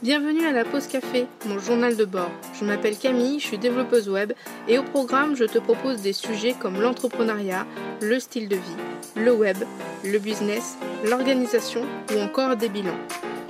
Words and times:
Bienvenue 0.00 0.46
à 0.46 0.52
la 0.52 0.64
pause 0.64 0.86
café, 0.86 1.26
mon 1.44 1.58
journal 1.58 1.96
de 1.96 2.04
bord. 2.04 2.30
Je 2.54 2.64
m'appelle 2.64 2.96
Camille, 2.96 3.40
je 3.40 3.46
suis 3.46 3.58
développeuse 3.58 4.08
web 4.08 4.32
et 4.68 4.78
au 4.78 4.84
programme, 4.84 5.34
je 5.34 5.42
te 5.42 5.58
propose 5.58 6.02
des 6.02 6.12
sujets 6.12 6.54
comme 6.56 6.80
l'entrepreneuriat, 6.80 7.66
le 8.00 8.20
style 8.20 8.48
de 8.48 8.54
vie, 8.54 8.76
le 9.16 9.32
web, 9.32 9.56
le 10.04 10.20
business, 10.20 10.76
l'organisation 11.04 11.82
ou 12.14 12.20
encore 12.20 12.54
des 12.54 12.68
bilans. 12.68 13.00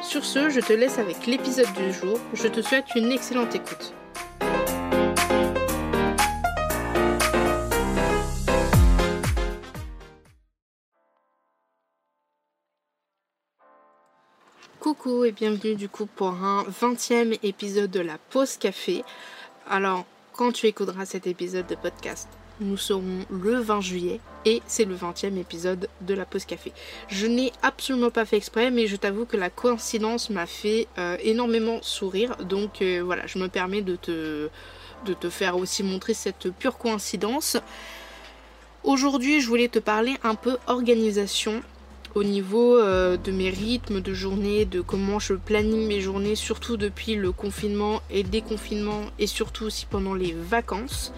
Sur 0.02 0.24
ce, 0.24 0.48
je 0.48 0.60
te 0.60 0.72
laisse 0.72 0.98
avec 0.98 1.26
l'épisode 1.26 1.70
du 1.74 1.92
jour. 1.92 2.18
Je 2.32 2.48
te 2.48 2.62
souhaite 2.62 2.94
une 2.96 3.12
excellente 3.12 3.54
écoute. 3.54 3.92
Et 15.08 15.32
bienvenue 15.32 15.74
du 15.74 15.88
coup 15.88 16.04
pour 16.04 16.28
un 16.28 16.64
20e 16.64 17.38
épisode 17.42 17.90
de 17.90 18.00
la 18.00 18.18
pause 18.28 18.58
café. 18.58 19.02
Alors, 19.66 20.04
quand 20.34 20.52
tu 20.52 20.66
écouteras 20.66 21.06
cet 21.06 21.26
épisode 21.26 21.66
de 21.66 21.76
podcast, 21.76 22.28
nous 22.60 22.76
serons 22.76 23.24
le 23.30 23.58
20 23.58 23.80
juillet 23.80 24.20
et 24.44 24.60
c'est 24.66 24.84
le 24.84 24.94
20e 24.94 25.38
épisode 25.38 25.88
de 26.02 26.12
la 26.12 26.26
pause 26.26 26.44
café. 26.44 26.74
Je 27.08 27.26
n'ai 27.26 27.52
absolument 27.62 28.10
pas 28.10 28.26
fait 28.26 28.36
exprès, 28.36 28.70
mais 28.70 28.86
je 28.86 28.96
t'avoue 28.96 29.24
que 29.24 29.38
la 29.38 29.48
coïncidence 29.48 30.28
m'a 30.28 30.44
fait 30.44 30.88
euh, 30.98 31.16
énormément 31.22 31.78
sourire. 31.80 32.36
Donc 32.44 32.82
euh, 32.82 33.00
voilà, 33.02 33.26
je 33.26 33.38
me 33.38 33.48
permets 33.48 33.82
de 33.82 33.96
te, 33.96 34.50
de 35.06 35.14
te 35.14 35.30
faire 35.30 35.56
aussi 35.56 35.82
montrer 35.82 36.12
cette 36.12 36.50
pure 36.50 36.76
coïncidence. 36.76 37.56
Aujourd'hui, 38.84 39.40
je 39.40 39.48
voulais 39.48 39.68
te 39.68 39.78
parler 39.78 40.16
un 40.22 40.34
peu 40.34 40.58
organisation 40.66 41.62
au 42.14 42.24
niveau 42.24 42.76
euh, 42.76 43.16
de 43.16 43.30
mes 43.30 43.50
rythmes 43.50 44.00
de 44.00 44.14
journée, 44.14 44.64
de 44.64 44.80
comment 44.80 45.18
je 45.18 45.34
planifie 45.34 45.86
mes 45.86 46.00
journées, 46.00 46.34
surtout 46.34 46.76
depuis 46.76 47.14
le 47.14 47.32
confinement 47.32 48.00
et 48.10 48.22
le 48.22 48.28
déconfinement 48.28 49.02
et 49.18 49.26
surtout 49.26 49.64
aussi 49.64 49.86
pendant 49.86 50.14
les 50.14 50.32
vacances. 50.32 51.12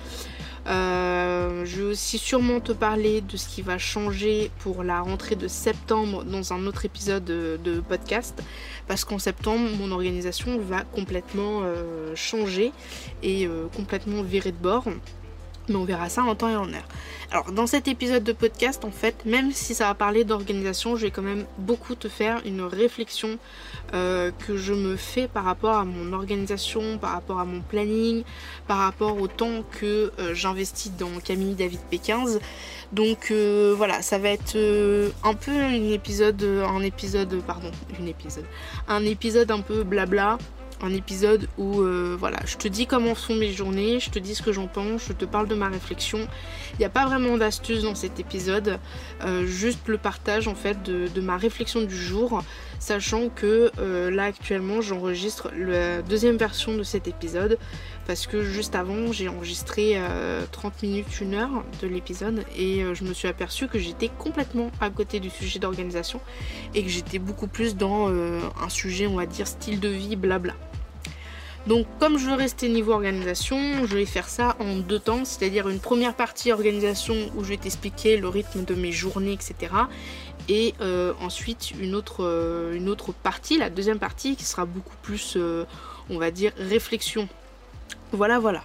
Euh, 0.67 1.65
je 1.65 1.77
vais 1.77 1.91
aussi 1.93 2.19
sûrement 2.19 2.61
te 2.61 2.73
parler 2.73 3.23
de 3.23 3.37
ce 3.39 3.49
qui 3.49 3.63
va 3.63 3.79
changer 3.79 4.51
pour 4.59 4.83
la 4.83 5.01
rentrée 5.01 5.35
de 5.35 5.49
septembre 5.49 6.23
dans 6.25 6.53
un 6.53 6.67
autre 6.67 6.85
épisode 6.85 7.25
de, 7.25 7.83
podcast 7.89 8.43
parce 8.87 9.05
qu'en 9.05 9.19
septembre 9.19 9.71
mon 9.79 9.91
organisation 9.91 10.59
va 10.59 10.83
complètement 10.83 11.63
euh, 11.63 12.15
changer 12.15 12.73
et 13.23 13.49
complètement 13.75 14.23
virer 14.23 14.53
de 14.53 14.59
bord 14.59 14.85
mais 15.69 15.77
on 15.77 15.85
verra 15.85 16.09
ça 16.09 16.23
en 16.23 16.35
temps 16.35 16.49
et 16.49 16.57
en 16.57 16.73
heure. 16.73 16.89
Alors 17.31 17.53
dans 17.53 17.67
cet 17.67 17.87
épisode 17.87 18.25
de 18.25 18.33
podcast 18.33 18.85
en 18.85 18.91
fait, 18.91 19.25
même 19.25 19.53
si 19.53 19.75
ça 19.75 19.87
va 19.87 19.95
parler 19.95 20.25
d'organisation, 20.25 20.97
je 20.97 21.03
vais 21.03 21.11
quand 21.11 21.23
même 21.23 21.45
beaucoup 21.59 21.95
te 21.95 22.09
faire 22.09 22.41
une 22.45 22.63
réflexion 22.63 23.39
euh, 23.95 24.33
que 24.47 24.57
je 24.57 24.75
me 24.75 24.97
fais 24.97 25.29
par 25.29 25.45
rapport 25.45 25.77
à 25.77 25.85
mon 25.85 26.13
organisation, 26.13 26.99
par 26.99 27.13
rapport 27.13 27.39
à 27.39 27.45
mon 27.45 27.61
planning, 27.61 28.25
par 28.67 28.79
rapport 28.79 29.21
au 29.21 29.29
temps 29.29 29.63
que 29.71 30.13
euh, 30.19 30.35
j'investis 30.35 30.93
dans 30.97 31.21
Camille 31.25 31.55
David 31.55 31.81
P15. 31.93 32.41
Donc 32.93 33.29
euh, 33.31 33.75
voilà, 33.77 34.03
ça 34.03 34.19
va 34.19 34.31
être 34.31 34.57
un 35.23 35.35
peu 35.35 35.53
un 35.53 35.91
épisode, 35.91 36.43
un 36.43 36.83
épisode, 36.83 37.41
pardon, 37.47 37.71
une 37.99 38.09
épisode, 38.09 38.47
un 38.89 39.05
épisode 39.05 39.51
un 39.51 39.61
peu 39.61 39.85
blabla 39.85 40.39
un 40.83 40.93
épisode 40.93 41.49
où 41.59 41.81
euh, 41.81 42.17
voilà, 42.19 42.39
je 42.47 42.57
te 42.57 42.69
dis 42.69 42.87
comment 42.87 43.15
sont 43.15 43.35
mes 43.35 43.53
journées, 43.53 44.01
je 44.01 44.11
te 44.11 44.19
dis 44.19 44.35
ce 44.35 44.43
que 44.43 44.53
j'en 44.53 44.67
pense, 44.67 45.07
je 45.09 45.13
te 45.13 45.25
parle 45.25 45.49
de 45.49 45.55
ma 45.55 45.69
réflexion. 45.69 46.27
Il 46.75 46.79
n'y 46.79 46.85
a 46.85 46.91
pas 46.91 47.07
vraiment 47.07 47.37
d'astuces 47.37 47.83
dans 47.83 47.95
cet 47.95 48.21
épisode, 48.21 48.79
euh, 49.25 49.47
juste 49.47 49.87
le 49.89 49.99
partage 49.99 50.49
en 50.49 50.55
fait 50.55 50.83
de, 50.83 51.21
ma 51.21 51.37
réflexion 51.37 51.83
du 51.83 51.97
jour, 51.97 52.43
sachant 52.79 53.29
que 53.29 53.71
euh, 53.79 54.11
là 54.11 54.25
actuellement 54.25 54.81
j'enregistre 54.81 55.51
la 55.57 56.01
deuxième 56.01 56.37
version 56.37 56.77
de 56.77 56.83
cet 56.83 57.09
épisode 57.09 57.59
parce 58.07 58.27
que 58.27 58.43
juste 58.43 58.75
avant 58.75 59.13
j'ai 59.13 59.29
enregistré 59.29 60.01
30 60.51 60.83
minutes, 60.83 61.07
1 61.21 61.33
heure 61.35 61.65
de 61.81 61.87
l'épisode 61.87 62.45
et 62.57 62.83
je 62.95 63.05
me 63.05 63.13
suis 63.13 63.29
aperçue 63.29 63.69
que 63.69 63.79
j'étais 63.79 64.09
complètement 64.19 64.71
à 64.81 64.91
côté 64.91 65.21
du 65.21 65.31
sujet 65.31 65.59
d'organisation 65.61 66.21
et 66.75 66.83
que 66.83 66.89
j'étais 66.89 67.19
beaucoup 67.21 67.47
plus 67.47 67.77
dans 67.77 68.09
un 68.09 68.69
sujet 68.69 69.07
on 69.07 69.17
va 69.17 69.27
dire 69.27 69.47
style 69.47 69.79
de 69.79 69.89
vie 69.89 70.17
blabla. 70.17 70.55
Donc 71.67 71.87
comme 71.99 72.19
je 72.19 72.27
veux 72.27 72.35
rester 72.35 72.69
niveau 72.69 72.93
organisation, 72.93 73.87
je 73.87 73.97
vais 73.97 74.07
faire 74.07 74.29
ça 74.29 74.57
en 74.61 74.77
deux 74.77 74.99
temps, 74.99 75.25
c'est-à-dire 75.25 75.69
une 75.69 75.79
première 75.79 76.15
partie 76.15 76.53
organisation 76.53 77.15
où 77.37 77.45
je 77.45 77.51
vais 77.51 77.59
t'expliquer 77.59 78.17
le 78.17 78.29
rythme 78.29 78.65
de 78.65 78.75
mes 78.75 78.93
journées, 78.93 79.33
etc. 79.33 79.73
Et 80.49 80.75
euh, 80.81 81.13
ensuite 81.21 81.73
une 81.79 81.95
autre, 81.95 82.25
euh, 82.25 82.75
une 82.75 82.89
autre 82.89 83.13
partie, 83.13 83.59
la 83.59 83.69
deuxième 83.69 83.99
partie 83.99 84.37
qui 84.37 84.45
sera 84.45 84.65
beaucoup 84.65 84.97
plus, 85.03 85.35
euh, 85.37 85.65
on 86.09 86.19
va 86.19 86.31
dire, 86.31 86.53
réflexion. 86.57 87.29
Voilà, 88.13 88.39
voilà. 88.39 88.65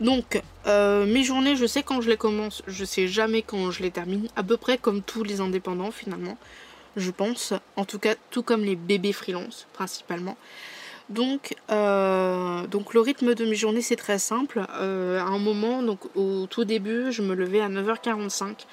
Donc, 0.00 0.40
mes 0.64 1.24
journées, 1.24 1.56
je 1.56 1.66
sais 1.66 1.82
quand 1.82 2.00
je 2.00 2.08
les 2.08 2.16
commence, 2.16 2.62
je 2.66 2.86
sais 2.86 3.06
jamais 3.06 3.42
quand 3.42 3.70
je 3.70 3.82
les 3.82 3.90
termine, 3.90 4.28
à 4.34 4.42
peu 4.42 4.56
près 4.56 4.78
comme 4.78 5.02
tous 5.02 5.24
les 5.24 5.42
indépendants 5.42 5.90
finalement, 5.90 6.38
je 6.96 7.10
pense. 7.10 7.52
En 7.76 7.84
tout 7.84 7.98
cas, 7.98 8.14
tout 8.30 8.42
comme 8.42 8.64
les 8.64 8.76
bébés 8.76 9.12
freelance, 9.12 9.66
principalement. 9.74 10.38
Donc, 11.10 11.56
euh, 11.72 12.66
donc 12.68 12.94
le 12.94 13.00
rythme 13.00 13.34
de 13.34 13.44
mes 13.44 13.56
journées 13.56 13.82
c'est 13.82 13.96
très 13.96 14.20
simple. 14.20 14.64
Euh, 14.78 15.18
à 15.18 15.24
un 15.24 15.38
moment, 15.38 15.82
au 16.14 16.46
tout 16.46 16.64
début, 16.64 17.10
je 17.10 17.22
me 17.22 17.34
levais 17.34 17.60
à 17.60 17.68
9h45 17.68 18.66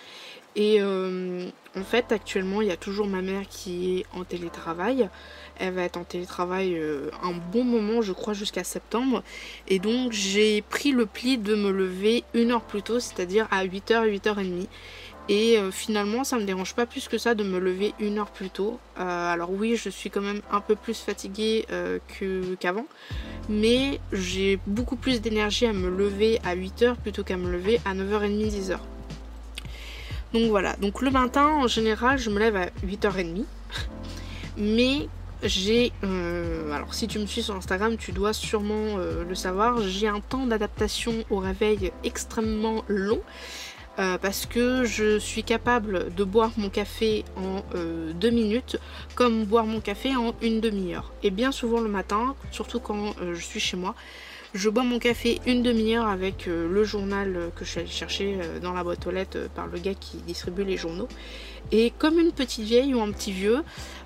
et 0.55 0.77
euh, 0.79 1.47
en 1.77 1.83
fait 1.83 2.11
actuellement 2.11 2.61
il 2.61 2.67
y 2.67 2.71
a 2.71 2.77
toujours 2.77 3.05
ma 3.05 3.21
mère 3.21 3.47
qui 3.49 3.99
est 3.99 4.05
en 4.15 4.23
télétravail. 4.23 5.09
Elle 5.59 5.73
va 5.73 5.81
être 5.81 5.97
en 5.97 6.03
télétravail 6.03 6.79
un 7.23 7.33
bon 7.51 7.63
moment, 7.63 8.03
je 8.03 8.13
crois 8.13 8.35
jusqu'à 8.35 8.63
septembre. 8.63 9.23
Et 9.67 9.79
donc 9.79 10.11
j'ai 10.11 10.61
pris 10.61 10.91
le 10.91 11.07
pli 11.07 11.39
de 11.39 11.55
me 11.55 11.71
lever 11.71 12.23
une 12.35 12.51
heure 12.51 12.61
plus 12.61 12.83
tôt, 12.83 12.99
c'est-à-dire 12.99 13.47
à 13.49 13.65
8h, 13.65 14.07
8h30. 14.07 14.67
Et 15.29 15.57
euh, 15.57 15.71
finalement, 15.71 16.23
ça 16.23 16.37
me 16.37 16.45
dérange 16.45 16.73
pas 16.73 16.85
plus 16.85 17.07
que 17.09 17.17
ça 17.17 17.35
de 17.35 17.43
me 17.43 17.59
lever 17.59 17.93
une 17.99 18.17
heure 18.17 18.31
plus 18.31 18.49
tôt. 18.49 18.79
Euh, 18.97 19.33
alors 19.33 19.51
oui, 19.51 19.75
je 19.75 19.89
suis 19.89 20.09
quand 20.09 20.21
même 20.21 20.41
un 20.51 20.61
peu 20.61 20.75
plus 20.75 20.97
fatiguée 20.99 21.65
euh, 21.71 21.99
qu'avant, 22.59 22.85
mais 23.49 23.99
j'ai 24.13 24.57
beaucoup 24.67 24.95
plus 24.95 25.19
d'énergie 25.19 25.65
à 25.65 25.73
me 25.73 25.89
lever 25.89 26.39
à 26.45 26.55
8h 26.55 26.95
plutôt 26.95 27.23
qu'à 27.23 27.35
me 27.35 27.51
lever 27.51 27.81
à 27.83 27.93
9h30, 27.93 28.51
10h. 28.51 28.77
Donc 30.33 30.49
voilà, 30.49 30.75
donc 30.77 31.01
le 31.01 31.09
matin 31.09 31.47
en 31.47 31.67
général 31.67 32.19
je 32.19 32.29
me 32.29 32.37
lève 32.37 32.57
à 32.57 32.65
8h30, 32.85 33.45
mais 34.57 35.07
j'ai, 35.41 35.93
alors 36.03 36.93
si 36.93 37.07
tu 37.07 37.17
me 37.17 37.25
suis 37.25 37.41
sur 37.43 37.55
Instagram 37.55 37.95
tu 37.95 38.11
dois 38.11 38.33
sûrement 38.33 38.97
le 38.97 39.35
savoir, 39.35 39.81
j'ai 39.81 40.09
un 40.09 40.19
temps 40.19 40.45
d'adaptation 40.45 41.13
au 41.29 41.37
réveil 41.37 41.93
extrêmement 42.03 42.83
long. 42.89 43.21
Euh, 43.99 44.19
parce 44.19 44.45
que 44.45 44.83
je 44.83 45.17
suis 45.17 45.43
capable 45.43 46.13
de 46.13 46.23
boire 46.23 46.51
mon 46.57 46.69
café 46.69 47.25
en 47.35 47.63
euh, 47.73 48.13
deux 48.13 48.29
minutes 48.29 48.77
comme 49.15 49.45
boire 49.45 49.65
mon 49.65 49.79
café 49.79 50.15
en 50.15 50.35
une 50.43 50.61
demi-heure. 50.61 51.11
Et 51.23 51.31
bien 51.31 51.51
souvent 51.51 51.81
le 51.81 51.89
matin, 51.89 52.35
surtout 52.51 52.79
quand 52.79 53.15
euh, 53.21 53.33
je 53.33 53.41
suis 53.41 53.59
chez 53.59 53.75
moi, 53.75 53.95
je 54.53 54.69
bois 54.69 54.83
mon 54.83 54.99
café 54.99 55.39
une 55.47 55.63
demi-heure 55.63 56.07
avec 56.07 56.45
le 56.45 56.83
journal 56.83 57.51
que 57.55 57.65
je 57.65 57.69
suis 57.71 57.79
allée 57.81 57.89
chercher 57.89 58.39
dans 58.61 58.71
la 58.71 58.83
boîte 58.83 59.05
aux 59.05 59.11
lettres 59.11 59.49
par 59.53 59.67
le 59.67 59.77
gars 59.77 59.93
qui 59.93 60.17
distribue 60.17 60.63
les 60.63 60.77
journaux. 60.77 61.09
Et 61.71 61.91
comme 61.99 62.17
une 62.17 62.31
petite 62.31 62.63
vieille 62.63 62.95
ou 62.95 63.01
un 63.01 63.11
petit 63.11 63.33
vieux, 63.33 63.63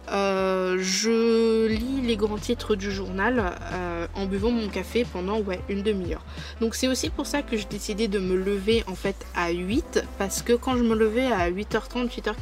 euh, 0.09 0.77
je 0.79 1.67
lis 1.67 2.01
les 2.01 2.15
grands 2.17 2.37
titres 2.37 2.75
du 2.75 2.91
journal 2.91 3.53
euh, 3.73 4.07
en 4.15 4.25
buvant 4.25 4.51
mon 4.51 4.67
café 4.67 5.05
pendant 5.05 5.41
une 5.69 5.83
demi-heure. 5.83 6.23
Donc 6.59 6.75
c'est 6.75 6.87
aussi 6.87 7.09
pour 7.09 7.27
ça 7.27 7.41
que 7.41 7.57
j'ai 7.57 7.65
décidé 7.65 8.07
de 8.07 8.19
me 8.19 8.35
lever 8.35 8.83
en 8.87 8.95
fait 8.95 9.15
à 9.35 9.51
8 9.51 10.03
parce 10.17 10.41
que 10.41 10.53
quand 10.53 10.77
je 10.77 10.83
me 10.83 10.95
levais 10.95 11.27
à 11.27 11.49
8h30, 11.49 12.09
8h, 12.09 12.33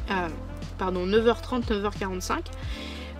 pardon, 0.77 1.05
9h30, 1.05 1.67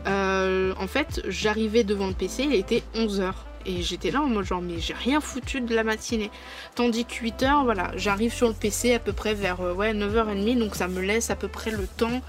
9h45, 0.05 0.75
en 0.77 0.87
fait 0.87 1.21
j'arrivais 1.27 1.83
devant 1.83 2.07
le 2.07 2.13
PC, 2.13 2.43
il 2.43 2.55
était 2.55 2.83
11h. 2.95 3.33
Et 3.65 3.81
j'étais 3.81 4.11
là 4.11 4.21
en 4.21 4.27
mode 4.27 4.45
genre 4.45 4.61
mais 4.61 4.79
j'ai 4.79 4.93
rien 4.93 5.19
foutu 5.19 5.61
de 5.61 5.75
la 5.75 5.83
matinée. 5.83 6.31
Tandis 6.75 7.05
que 7.05 7.13
8h, 7.13 7.63
voilà, 7.63 7.91
j'arrive 7.95 8.33
sur 8.33 8.47
le 8.47 8.53
PC 8.53 8.93
à 8.93 8.99
peu 8.99 9.13
près 9.13 9.33
vers 9.33 9.61
euh, 9.61 9.73
ouais, 9.73 9.93
9h30, 9.93 10.57
donc 10.57 10.75
ça 10.75 10.87
me 10.87 11.01
laisse 11.01 11.29
à 11.29 11.35
peu 11.35 11.47
près 11.47 11.71
le 11.71 11.85
temps 11.85 12.21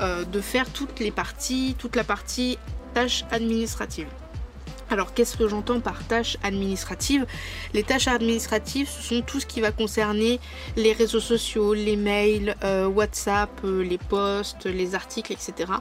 euh, 0.00 0.24
de 0.24 0.40
faire 0.40 0.70
toutes 0.70 1.00
les 1.00 1.10
parties, 1.10 1.76
toute 1.78 1.96
la 1.96 2.04
partie 2.04 2.58
tâches 2.94 3.24
administratives. 3.30 4.08
Alors 4.90 5.14
qu'est-ce 5.14 5.36
que 5.36 5.48
j'entends 5.48 5.80
par 5.80 6.06
tâches 6.06 6.36
administratives? 6.42 7.26
Les 7.72 7.82
tâches 7.82 8.06
administratives, 8.06 8.88
ce 8.88 9.02
sont 9.02 9.22
tout 9.22 9.40
ce 9.40 9.46
qui 9.46 9.60
va 9.60 9.72
concerner 9.72 10.40
les 10.76 10.92
réseaux 10.92 11.20
sociaux, 11.20 11.74
les 11.74 11.96
mails, 11.96 12.54
euh, 12.62 12.86
WhatsApp, 12.86 13.50
euh, 13.64 13.82
les 13.82 13.98
posts, 13.98 14.66
les 14.66 14.94
articles, 14.94 15.32
etc. 15.32 15.72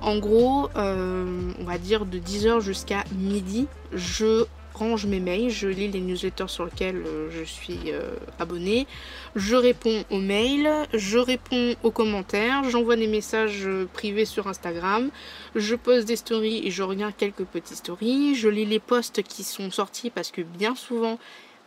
En 0.00 0.18
gros, 0.18 0.70
on 0.74 1.64
va 1.64 1.78
dire 1.78 2.06
de 2.06 2.18
10h 2.18 2.60
jusqu'à 2.60 3.04
midi, 3.12 3.68
je 3.92 4.44
range 4.76 5.06
mes 5.06 5.20
mails, 5.20 5.50
je 5.50 5.68
lis 5.68 5.88
les 5.88 6.00
newsletters 6.00 6.48
sur 6.48 6.64
lesquels 6.64 7.02
euh, 7.06 7.28
je 7.30 7.44
suis 7.44 7.80
euh, 7.88 8.10
abonnée, 8.38 8.86
je 9.34 9.56
réponds 9.56 10.04
aux 10.10 10.20
mails, 10.20 10.68
je 10.94 11.18
réponds 11.18 11.74
aux 11.82 11.90
commentaires, 11.90 12.68
j'envoie 12.70 12.96
des 12.96 13.06
messages 13.06 13.68
privés 13.92 14.24
sur 14.24 14.46
Instagram, 14.46 15.10
je 15.54 15.74
poste 15.74 16.06
des 16.06 16.16
stories 16.16 16.62
et 16.64 16.70
je 16.70 16.82
regarde 16.82 17.14
quelques 17.16 17.44
petites 17.44 17.78
stories, 17.78 18.34
je 18.34 18.48
lis 18.48 18.66
les 18.66 18.80
posts 18.80 19.22
qui 19.22 19.42
sont 19.42 19.70
sortis 19.70 20.10
parce 20.10 20.30
que 20.30 20.42
bien 20.42 20.74
souvent 20.74 21.18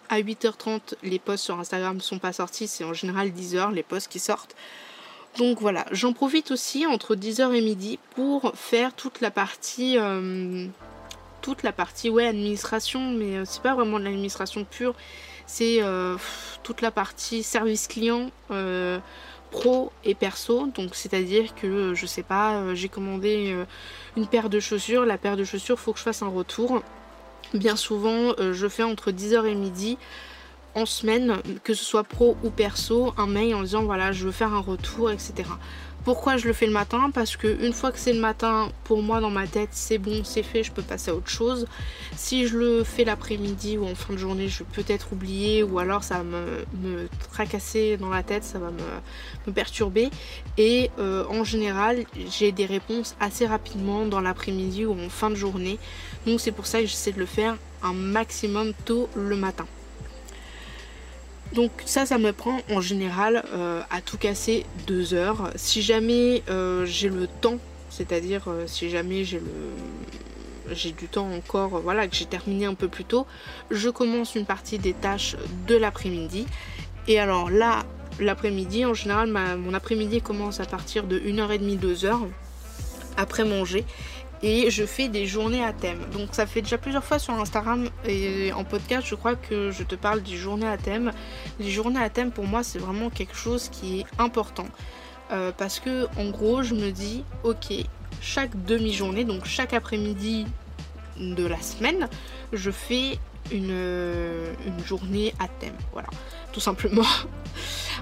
à 0.09 0.19
8h30 0.21 0.95
les 1.03 1.19
posts 1.19 1.43
sur 1.43 1.59
Instagram 1.59 1.97
ne 1.97 2.01
sont 2.01 2.19
pas 2.19 2.33
sortis, 2.33 2.67
c'est 2.67 2.83
en 2.83 2.93
général 2.93 3.29
10h 3.29 3.73
les 3.73 3.83
posts 3.83 4.11
qui 4.11 4.19
sortent. 4.19 4.55
Donc 5.37 5.59
voilà, 5.61 5.85
j'en 5.91 6.13
profite 6.13 6.51
aussi 6.51 6.85
entre 6.85 7.15
10h 7.15 7.53
et 7.53 7.61
midi 7.61 7.99
pour 8.15 8.51
faire 8.55 8.93
toute 8.93 9.21
la 9.21 9.31
partie 9.31 9.97
euh, 9.97 10.67
toute 11.41 11.63
la 11.63 11.71
partie 11.71 12.09
ouais 12.09 12.27
administration 12.27 13.11
mais 13.11 13.37
euh, 13.37 13.43
c'est 13.45 13.61
pas 13.61 13.75
vraiment 13.75 13.99
de 13.99 14.03
l'administration 14.03 14.65
pure, 14.65 14.95
c'est 15.45 15.81
euh, 15.81 16.17
toute 16.63 16.81
la 16.81 16.91
partie 16.91 17.43
service 17.43 17.87
client 17.87 18.31
pro 19.51 19.91
et 20.05 20.13
perso. 20.13 20.67
Donc 20.67 20.93
c'est-à-dire 20.93 21.55
que 21.55 21.95
je 21.95 22.05
sais 22.05 22.21
pas, 22.21 22.75
j'ai 22.75 22.87
commandé 22.87 23.55
une 24.15 24.27
paire 24.27 24.49
de 24.49 24.59
chaussures, 24.59 25.05
la 25.05 25.17
paire 25.17 25.37
de 25.37 25.43
chaussures 25.43 25.79
faut 25.79 25.91
que 25.91 25.97
je 25.97 26.03
fasse 26.03 26.21
un 26.21 26.27
retour. 26.27 26.83
Bien 27.55 27.75
souvent, 27.75 28.35
je 28.37 28.67
fais 28.67 28.83
entre 28.83 29.09
10h 29.09 29.47
et 29.47 29.55
midi 29.55 29.97
en 30.75 30.85
semaine, 30.85 31.37
que 31.63 31.73
ce 31.73 31.83
soit 31.83 32.03
pro 32.03 32.37
ou 32.43 32.49
perso, 32.49 33.13
un 33.17 33.27
mail 33.27 33.55
en 33.55 33.63
disant 33.63 33.83
voilà 33.83 34.11
je 34.11 34.25
veux 34.25 34.31
faire 34.31 34.53
un 34.53 34.61
retour, 34.61 35.11
etc. 35.11 35.49
Pourquoi 36.05 36.37
je 36.37 36.47
le 36.47 36.53
fais 36.53 36.65
le 36.65 36.71
matin? 36.71 37.11
Parce 37.13 37.35
que 37.35 37.61
une 37.63 37.73
fois 37.73 37.91
que 37.91 37.99
c'est 37.99 38.13
le 38.13 38.21
matin, 38.21 38.69
pour 38.85 39.03
moi 39.03 39.19
dans 39.19 39.29
ma 39.29 39.47
tête 39.47 39.69
c'est 39.73 39.97
bon, 39.97 40.23
c'est 40.23 40.43
fait, 40.43 40.63
je 40.63 40.71
peux 40.71 40.81
passer 40.81 41.11
à 41.11 41.15
autre 41.15 41.29
chose. 41.29 41.67
Si 42.15 42.47
je 42.47 42.57
le 42.57 42.83
fais 42.83 43.03
l'après-midi 43.03 43.77
ou 43.77 43.85
en 43.85 43.95
fin 43.95 44.13
de 44.13 44.17
journée, 44.17 44.47
je 44.47 44.59
vais 44.59 44.69
peut-être 44.71 45.11
oublier 45.11 45.61
ou 45.61 45.77
alors 45.77 46.03
ça 46.03 46.17
va 46.17 46.23
me, 46.23 47.07
tracasser 47.31 47.97
dans 47.97 48.09
la 48.09 48.23
tête, 48.23 48.43
ça 48.43 48.59
va 48.59 48.71
me, 48.71 49.51
perturber. 49.51 50.09
Et 50.57 50.89
euh, 50.99 51.25
en 51.29 51.43
général, 51.43 52.05
j'ai 52.29 52.51
des 52.51 52.65
réponses 52.65 53.15
assez 53.19 53.45
rapidement 53.45 54.05
dans 54.05 54.21
l'après-midi 54.21 54.85
ou 54.85 54.93
en 54.93 55.09
fin 55.09 55.29
de 55.29 55.35
journée. 55.35 55.79
Donc 56.25 56.39
c'est 56.39 56.51
pour 56.51 56.65
ça 56.65 56.79
que 56.79 56.85
j'essaie 56.85 57.11
de 57.11 57.19
le 57.19 57.25
faire 57.25 57.55
un 57.83 57.93
maximum 57.93 58.73
tôt 58.85 59.09
le 59.15 59.35
matin. 59.35 59.65
Donc 61.53 61.71
ça, 61.85 62.05
ça 62.05 62.17
me 62.17 62.31
prend 62.31 62.59
en 62.71 62.79
général 62.79 63.43
euh, 63.53 63.81
à 63.89 64.01
tout 64.01 64.17
casser 64.17 64.65
deux 64.85 65.13
heures. 65.13 65.51
Si 65.55 65.81
jamais 65.81 66.43
euh, 66.49 66.85
j'ai 66.85 67.09
le 67.09 67.27
temps, 67.27 67.57
c'est-à-dire 67.89 68.43
euh, 68.47 68.65
si 68.67 68.89
jamais 68.89 69.23
j'ai 69.23 70.91
du 70.91 71.07
temps 71.07 71.31
encore, 71.31 71.79
voilà, 71.81 72.07
que 72.07 72.15
j'ai 72.15 72.25
terminé 72.25 72.65
un 72.65 72.75
peu 72.75 72.87
plus 72.87 73.05
tôt, 73.05 73.25
je 73.71 73.89
commence 73.89 74.35
une 74.35 74.45
partie 74.45 74.77
des 74.77 74.93
tâches 74.93 75.35
de 75.67 75.75
l'après-midi. 75.75 76.45
Et 77.07 77.19
alors 77.19 77.49
là, 77.49 77.83
l'après-midi, 78.19 78.85
en 78.85 78.93
général, 78.93 79.29
mon 79.57 79.73
après-midi 79.73 80.21
commence 80.21 80.59
à 80.59 80.65
partir 80.65 81.05
de 81.05 81.19
1h30, 81.19 81.79
2h 81.79 82.19
après 83.17 83.43
manger 83.43 83.85
et 84.41 84.69
je 84.69 84.85
fais 84.85 85.07
des 85.07 85.25
journées 85.25 85.63
à 85.63 85.73
thème. 85.73 85.99
Donc 86.11 86.29
ça 86.31 86.45
fait 86.45 86.61
déjà 86.61 86.77
plusieurs 86.77 87.03
fois 87.03 87.19
sur 87.19 87.33
Instagram 87.33 87.89
et 88.05 88.51
en 88.53 88.63
podcast 88.63 89.07
je 89.07 89.15
crois 89.15 89.35
que 89.35 89.71
je 89.71 89.83
te 89.83 89.95
parle 89.95 90.21
des 90.21 90.35
journées 90.35 90.67
à 90.67 90.77
thème. 90.77 91.11
Les 91.59 91.69
journées 91.69 92.01
à 92.01 92.09
thème 92.09 92.31
pour 92.31 92.45
moi 92.45 92.63
c'est 92.63 92.79
vraiment 92.79 93.09
quelque 93.09 93.35
chose 93.35 93.69
qui 93.69 93.99
est 93.99 94.05
important 94.17 94.67
euh, 95.31 95.51
parce 95.57 95.79
que 95.79 96.07
en 96.17 96.29
gros 96.29 96.63
je 96.63 96.73
me 96.73 96.91
dis 96.91 97.23
ok 97.43 97.73
chaque 98.21 98.63
demi-journée 98.65 99.23
donc 99.23 99.45
chaque 99.45 99.73
après-midi 99.73 100.45
de 101.17 101.45
la 101.45 101.61
semaine 101.61 102.07
je 102.53 102.71
fais 102.71 103.19
une, 103.51 103.71
une 104.65 104.85
journée 104.85 105.33
à 105.39 105.47
thème. 105.47 105.75
Voilà 105.93 106.09
tout 106.51 106.59
simplement. 106.59 107.03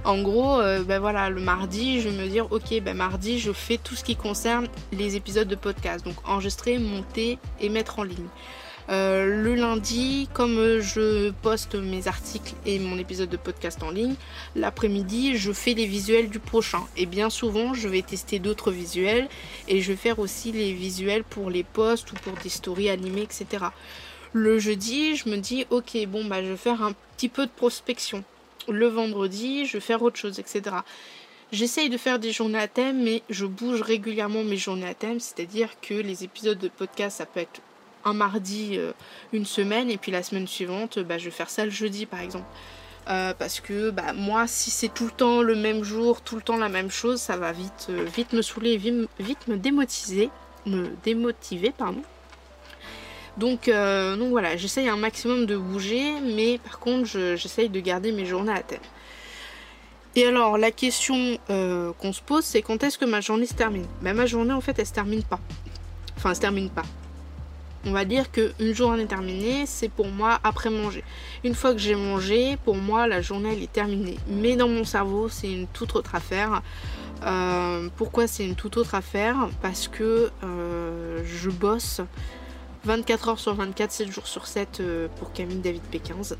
En 0.03 0.21
gros, 0.21 0.59
euh, 0.59 0.83
ben 0.83 0.99
voilà, 0.99 1.29
le 1.29 1.41
mardi, 1.41 2.01
je 2.01 2.09
vais 2.09 2.23
me 2.23 2.27
dire, 2.29 2.51
ok, 2.51 2.81
ben 2.81 2.95
mardi, 2.95 3.39
je 3.39 3.51
fais 3.51 3.77
tout 3.77 3.95
ce 3.95 4.03
qui 4.03 4.15
concerne 4.15 4.67
les 4.91 5.15
épisodes 5.15 5.47
de 5.47 5.55
podcast. 5.55 6.05
Donc 6.05 6.15
enregistrer, 6.25 6.79
monter 6.79 7.39
et 7.59 7.69
mettre 7.69 7.99
en 7.99 8.03
ligne. 8.03 8.27
Euh, 8.89 9.43
le 9.43 9.55
lundi, 9.55 10.29
comme 10.33 10.79
je 10.79 11.31
poste 11.41 11.75
mes 11.75 12.07
articles 12.07 12.53
et 12.65 12.79
mon 12.79 12.97
épisode 12.97 13.29
de 13.29 13.35
podcast 13.35 13.83
en 13.83 13.91
ligne, 13.91 14.15
l'après-midi, 14.55 15.35
je 15.35 15.51
fais 15.51 15.73
les 15.73 15.85
visuels 15.85 16.29
du 16.29 16.39
prochain. 16.39 16.83
Et 16.95 17.05
bien 17.05 17.29
souvent, 17.29 17.73
je 17.73 17.89
vais 17.89 18.01
tester 18.01 18.39
d'autres 18.39 18.71
visuels 18.71 19.27
et 19.67 19.81
je 19.81 19.91
vais 19.91 19.97
faire 19.97 20.19
aussi 20.19 20.53
les 20.53 20.71
visuels 20.71 21.25
pour 21.25 21.49
les 21.49 21.63
posts 21.63 22.11
ou 22.13 22.15
pour 22.15 22.33
des 22.41 22.49
stories 22.49 22.89
animées, 22.89 23.23
etc. 23.23 23.65
Le 24.31 24.57
jeudi, 24.59 25.17
je 25.17 25.27
me 25.27 25.37
dis, 25.37 25.65
ok, 25.69 25.97
bon, 26.07 26.23
bah, 26.25 26.41
je 26.41 26.49
vais 26.49 26.57
faire 26.57 26.81
un 26.81 26.93
petit 27.15 27.29
peu 27.29 27.45
de 27.45 27.51
prospection 27.51 28.23
le 28.67 28.87
vendredi, 28.87 29.65
je 29.65 29.73
vais 29.73 29.81
faire 29.81 30.01
autre 30.01 30.17
chose, 30.17 30.39
etc. 30.39 30.77
J'essaye 31.51 31.89
de 31.89 31.97
faire 31.97 32.19
des 32.19 32.31
journées 32.31 32.59
à 32.59 32.67
thème, 32.67 33.03
mais 33.03 33.23
je 33.29 33.45
bouge 33.45 33.81
régulièrement 33.81 34.43
mes 34.43 34.57
journées 34.57 34.87
à 34.87 34.93
thème, 34.93 35.19
c'est-à-dire 35.19 35.69
que 35.81 35.93
les 35.93 36.23
épisodes 36.23 36.59
de 36.59 36.67
podcast, 36.67 37.17
ça 37.17 37.25
peut 37.25 37.39
être 37.39 37.61
un 38.03 38.13
mardi, 38.13 38.77
euh, 38.77 38.91
une 39.33 39.45
semaine, 39.45 39.89
et 39.89 39.97
puis 39.97 40.11
la 40.11 40.23
semaine 40.23 40.47
suivante, 40.47 40.99
bah, 40.99 41.17
je 41.17 41.25
vais 41.25 41.31
faire 41.31 41.49
ça 41.49 41.63
le 41.63 41.71
jeudi, 41.71 42.05
par 42.05 42.19
exemple. 42.19 42.47
Euh, 43.09 43.33
parce 43.33 43.61
que 43.61 43.89
bah, 43.89 44.11
moi, 44.13 44.47
si 44.47 44.69
c'est 44.69 44.93
tout 44.93 45.05
le 45.05 45.11
temps 45.11 45.41
le 45.41 45.55
même 45.55 45.83
jour, 45.83 46.21
tout 46.21 46.35
le 46.35 46.41
temps 46.41 46.57
la 46.57 46.67
même 46.67 46.91
chose, 46.91 47.21
ça 47.21 47.37
va 47.37 47.53
vite, 47.53 47.87
euh, 47.89 48.03
vite 48.03 48.33
me 48.33 48.41
saouler, 48.41 48.75
vite, 48.75 49.09
vite 49.17 49.47
me 49.47 49.55
démotiver, 49.55 50.29
me 50.65 50.89
démotiver, 51.03 51.71
pardon. 51.71 52.01
Donc, 53.37 53.67
euh, 53.67 54.17
donc 54.17 54.29
voilà, 54.29 54.57
j'essaye 54.57 54.89
un 54.89 54.97
maximum 54.97 55.45
de 55.45 55.55
bouger, 55.55 56.19
mais 56.21 56.57
par 56.57 56.79
contre, 56.79 57.05
j'essaye 57.05 57.69
de 57.69 57.79
garder 57.79 58.11
mes 58.11 58.25
journées 58.25 58.53
à 58.53 58.63
thème. 58.63 58.79
Et 60.15 60.25
alors, 60.25 60.57
la 60.57 60.71
question 60.71 61.37
euh, 61.51 61.93
qu'on 61.99 62.11
se 62.11 62.21
pose, 62.21 62.43
c'est 62.43 62.63
quand 62.63 62.83
est-ce 62.83 62.97
que 62.97 63.05
ma 63.05 63.21
journée 63.21 63.45
se 63.45 63.53
termine? 63.53 63.85
Ben, 64.01 64.15
Ma 64.15 64.25
journée, 64.25 64.53
en 64.53 64.61
fait, 64.61 64.79
elle 64.79 64.87
se 64.87 64.93
termine 64.93 65.21
pas. 65.21 65.39
Enfin, 66.17 66.31
elle 66.31 66.35
se 66.35 66.41
termine 66.41 66.71
pas. 66.71 66.85
On 67.85 67.91
va 67.91 68.03
dire 68.05 68.31
qu'une 68.31 68.73
journée 68.73 69.05
terminée, 69.05 69.67
c'est 69.67 69.89
pour 69.89 70.07
moi 70.07 70.39
après 70.43 70.71
manger. 70.71 71.03
Une 71.43 71.53
fois 71.53 71.73
que 71.73 71.79
j'ai 71.79 71.93
mangé, 71.93 72.57
pour 72.65 72.75
moi, 72.75 73.07
la 73.07 73.21
journée, 73.21 73.53
elle 73.53 73.61
est 73.61 73.71
terminée. 73.71 74.17
Mais 74.27 74.55
dans 74.55 74.67
mon 74.67 74.83
cerveau, 74.83 75.29
c'est 75.29 75.51
une 75.51 75.67
toute 75.67 75.95
autre 75.95 76.15
affaire. 76.15 76.63
Euh, 77.23 77.87
pourquoi 77.95 78.25
c'est 78.25 78.45
une 78.45 78.55
toute 78.55 78.77
autre 78.77 78.95
affaire? 78.95 79.47
Parce 79.61 79.87
que 79.87 80.31
je 80.41 81.49
bosse 81.51 82.01
24 82.85 83.29
heures 83.29 83.39
sur 83.39 83.53
24, 83.53 83.91
7 83.91 84.11
jours 84.11 84.27
sur 84.27 84.47
7 84.47 84.79
euh, 84.79 85.07
pour 85.17 85.33
Camille 85.33 85.57
David 85.57 85.81
P15. 85.91 86.35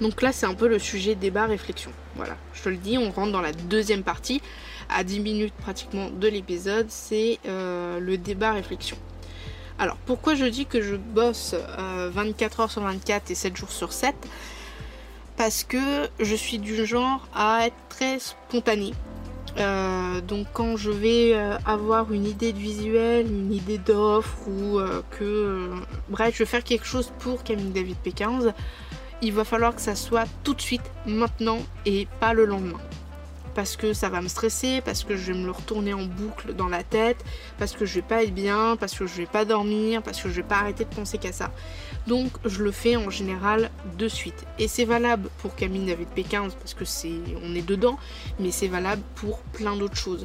Donc 0.00 0.22
là, 0.22 0.32
c'est 0.32 0.46
un 0.46 0.54
peu 0.54 0.66
le 0.66 0.78
sujet 0.78 1.14
débat 1.14 1.46
réflexion. 1.46 1.92
Voilà, 2.16 2.36
je 2.54 2.62
te 2.62 2.68
le 2.68 2.76
dis, 2.76 2.98
on 2.98 3.10
rentre 3.10 3.32
dans 3.32 3.40
la 3.40 3.52
deuxième 3.52 4.02
partie. 4.02 4.42
À 4.88 5.04
10 5.04 5.20
minutes 5.20 5.54
pratiquement 5.54 6.10
de 6.10 6.28
l'épisode, 6.28 6.86
c'est 6.88 7.38
euh, 7.46 8.00
le 8.00 8.18
débat 8.18 8.52
réflexion. 8.52 8.96
Alors, 9.78 9.96
pourquoi 10.06 10.34
je 10.34 10.44
dis 10.44 10.66
que 10.66 10.82
je 10.82 10.96
bosse 10.96 11.54
24 11.78 12.60
euh, 12.60 12.62
heures 12.62 12.70
sur 12.70 12.82
24 12.82 13.30
et 13.30 13.34
7 13.34 13.56
jours 13.56 13.70
sur 13.70 13.92
7 13.92 14.14
Parce 15.36 15.64
que 15.64 16.08
je 16.20 16.34
suis 16.34 16.58
du 16.58 16.84
genre 16.84 17.26
à 17.34 17.66
être 17.66 17.76
très 17.88 18.18
spontanée. 18.18 18.92
Euh, 19.58 20.20
donc 20.20 20.46
quand 20.52 20.76
je 20.76 20.90
vais 20.90 21.34
euh, 21.34 21.56
avoir 21.66 22.12
une 22.12 22.26
idée 22.26 22.52
de 22.52 22.58
visuel, 22.58 23.26
une 23.26 23.52
idée 23.52 23.78
d'offre 23.78 24.48
ou 24.48 24.78
euh, 24.78 25.02
que... 25.10 25.70
bref, 26.08 26.34
je 26.34 26.38
vais 26.40 26.48
faire 26.48 26.64
quelque 26.64 26.86
chose 26.86 27.12
pour 27.18 27.42
Camille 27.42 27.70
David 27.70 27.96
P15, 28.04 28.52
il 29.20 29.32
va 29.32 29.44
falloir 29.44 29.74
que 29.74 29.82
ça 29.82 29.94
soit 29.94 30.24
tout 30.42 30.54
de 30.54 30.60
suite, 30.60 30.90
maintenant 31.06 31.58
et 31.84 32.08
pas 32.18 32.32
le 32.32 32.46
lendemain 32.46 32.80
parce 33.54 33.76
que 33.76 33.92
ça 33.92 34.08
va 34.08 34.20
me 34.20 34.28
stresser, 34.28 34.80
parce 34.84 35.04
que 35.04 35.16
je 35.16 35.32
vais 35.32 35.38
me 35.38 35.44
le 35.44 35.50
retourner 35.50 35.94
en 35.94 36.04
boucle 36.04 36.54
dans 36.54 36.68
la 36.68 36.82
tête, 36.82 37.24
parce 37.58 37.72
que 37.72 37.86
je 37.86 37.94
vais 37.96 38.02
pas 38.02 38.22
être 38.22 38.34
bien, 38.34 38.76
parce 38.78 38.94
que 38.94 39.06
je 39.06 39.14
vais 39.14 39.26
pas 39.26 39.44
dormir, 39.44 40.02
parce 40.02 40.20
que 40.20 40.28
je 40.28 40.34
vais 40.34 40.42
pas 40.42 40.56
arrêter 40.56 40.84
de 40.84 40.94
penser 40.94 41.18
qu'à 41.18 41.32
ça. 41.32 41.50
Donc 42.06 42.30
je 42.44 42.62
le 42.62 42.72
fais 42.72 42.96
en 42.96 43.10
général 43.10 43.70
de 43.98 44.08
suite. 44.08 44.46
Et 44.58 44.68
c'est 44.68 44.84
valable 44.84 45.28
pour 45.38 45.54
Camille 45.54 45.86
David 45.86 46.08
P15 46.16 46.52
parce 46.58 46.74
que 46.74 46.84
c'est 46.84 47.20
on 47.44 47.54
est 47.54 47.66
dedans, 47.66 47.98
mais 48.40 48.50
c'est 48.50 48.68
valable 48.68 49.02
pour 49.14 49.38
plein 49.38 49.76
d'autres 49.76 49.96
choses. 49.96 50.24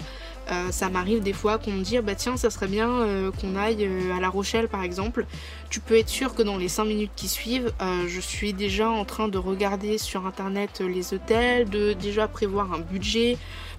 Euh, 0.49 0.71
ça 0.71 0.89
m'arrive 0.89 1.21
des 1.21 1.33
fois 1.33 1.57
qu'on 1.57 1.73
me 1.73 1.83
dit 1.83 1.99
bah 1.99 2.15
tiens 2.15 2.37
ça 2.37 2.49
serait 2.49 2.69
bien 2.69 2.89
euh, 2.89 3.31
qu'on 3.31 3.57
aille 3.57 3.85
euh, 3.85 4.15
à 4.15 4.21
La 4.21 4.29
Rochelle 4.29 4.69
par 4.69 4.81
exemple. 4.81 5.25
Tu 5.69 5.81
peux 5.81 5.97
être 5.97 6.07
sûr 6.07 6.33
que 6.33 6.41
dans 6.41 6.57
les 6.57 6.69
5 6.69 6.85
minutes 6.85 7.11
qui 7.17 7.27
suivent, 7.27 7.73
je 8.07 8.21
suis 8.21 8.53
déjà 8.53 8.89
en 8.89 9.03
train 9.03 9.27
de 9.27 9.37
regarder 9.37 9.97
sur 9.97 10.25
internet 10.25 10.79
les 10.79 11.13
hôtels, 11.13 11.69
de 11.69 11.91
déjà 11.91 12.29
prévoir 12.29 12.71
un 12.73 12.79
budget, 12.79 13.16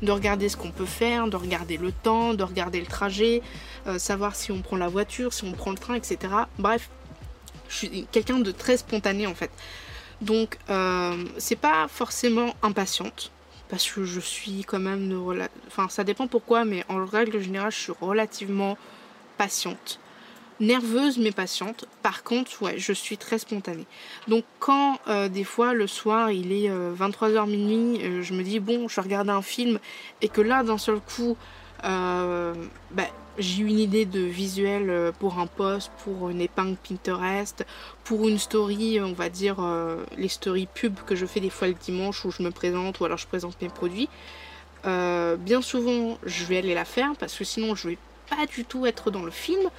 de 0.02 0.12
regarder 0.12 0.48
ce 0.48 0.56
qu'on 0.56 0.70
peut 0.70 0.86
faire, 0.86 1.28
de 1.28 1.36
regarder 1.36 1.76
le 1.76 1.92
temps, 1.92 2.34
de 2.34 2.44
regarder 2.44 2.80
le 2.80 2.86
trajet, 2.86 3.42
savoir 3.96 4.34
si 4.34 4.52
on 4.52 4.60
prend 4.62 4.76
la 4.76 4.88
voiture, 4.88 5.32
si 5.32 5.44
on 5.44 5.52
prend 5.52 5.70
le 5.70 5.78
train, 5.78 5.94
etc. 5.94 6.18
Bref, 6.58 6.88
je 7.68 7.76
suis 7.76 8.06
quelqu'un 8.12 8.38
de 8.38 8.52
très 8.52 8.76
spontané 8.76 9.26
en 9.26 9.34
fait. 9.34 9.50
Donc 10.20 10.58
c'est 11.38 11.56
pas 11.56 11.88
forcément 11.88 12.54
impatiente 12.62 13.32
parce 13.68 13.90
que 13.90 14.04
je 14.04 14.20
suis 14.20 14.64
quand 14.64 14.78
même 14.78 15.12
Enfin, 15.66 15.88
ça 15.88 16.04
dépend 16.04 16.26
pourquoi, 16.26 16.64
mais 16.64 16.84
en 16.88 17.04
règle 17.04 17.40
générale, 17.40 17.72
je 17.72 17.78
suis 17.78 17.92
relativement 18.00 18.78
patiente. 19.36 20.00
Nerveuse 20.60 21.18
mais 21.18 21.32
patiente. 21.32 21.86
Par 22.02 22.22
contre, 22.22 22.62
ouais, 22.62 22.78
je 22.78 22.92
suis 22.92 23.16
très 23.16 23.38
spontanée. 23.38 23.86
Donc 24.26 24.44
quand 24.58 24.98
euh, 25.08 25.28
des 25.28 25.44
fois 25.44 25.74
le 25.74 25.86
soir 25.86 26.30
il 26.30 26.52
est 26.52 26.68
23h 26.68 27.48
minuit, 27.48 28.22
je 28.22 28.34
me 28.34 28.42
dis 28.42 28.60
bon, 28.60 28.88
je 28.88 28.96
vais 28.96 29.02
regarder 29.02 29.30
un 29.30 29.42
film 29.42 29.78
et 30.22 30.28
que 30.28 30.40
là 30.40 30.62
d'un 30.62 30.78
seul 30.78 31.00
coup, 31.00 31.36
bah, 31.82 33.04
j'ai 33.38 33.62
une 33.62 33.78
idée 33.78 34.04
de 34.04 34.20
visuel 34.20 35.12
pour 35.20 35.38
un 35.38 35.46
post, 35.46 35.92
pour 36.02 36.28
une 36.28 36.40
épingle 36.40 36.76
Pinterest, 36.76 37.64
pour 38.02 38.28
une 38.28 38.38
story, 38.38 39.00
on 39.00 39.12
va 39.12 39.28
dire 39.28 39.56
les 40.16 40.28
stories 40.28 40.68
pub 40.72 40.96
que 41.06 41.14
je 41.14 41.24
fais 41.24 41.40
des 41.40 41.50
fois 41.50 41.68
le 41.68 41.74
dimanche 41.74 42.24
où 42.24 42.32
je 42.32 42.42
me 42.42 42.50
présente 42.50 42.98
ou 42.98 43.04
alors 43.04 43.18
je 43.18 43.28
présente 43.28 43.60
mes 43.62 43.68
produits. 43.68 44.08
bien 44.84 45.62
souvent, 45.62 46.18
je 46.24 46.44
vais 46.44 46.58
aller 46.58 46.74
la 46.74 46.84
faire 46.84 47.12
parce 47.18 47.36
que 47.36 47.44
sinon 47.44 47.76
je 47.76 47.88
vais 47.88 47.98
pas 48.28 48.46
du 48.46 48.64
tout 48.64 48.86
être 48.86 49.10
dans 49.10 49.22
le 49.22 49.30
film. 49.30 49.70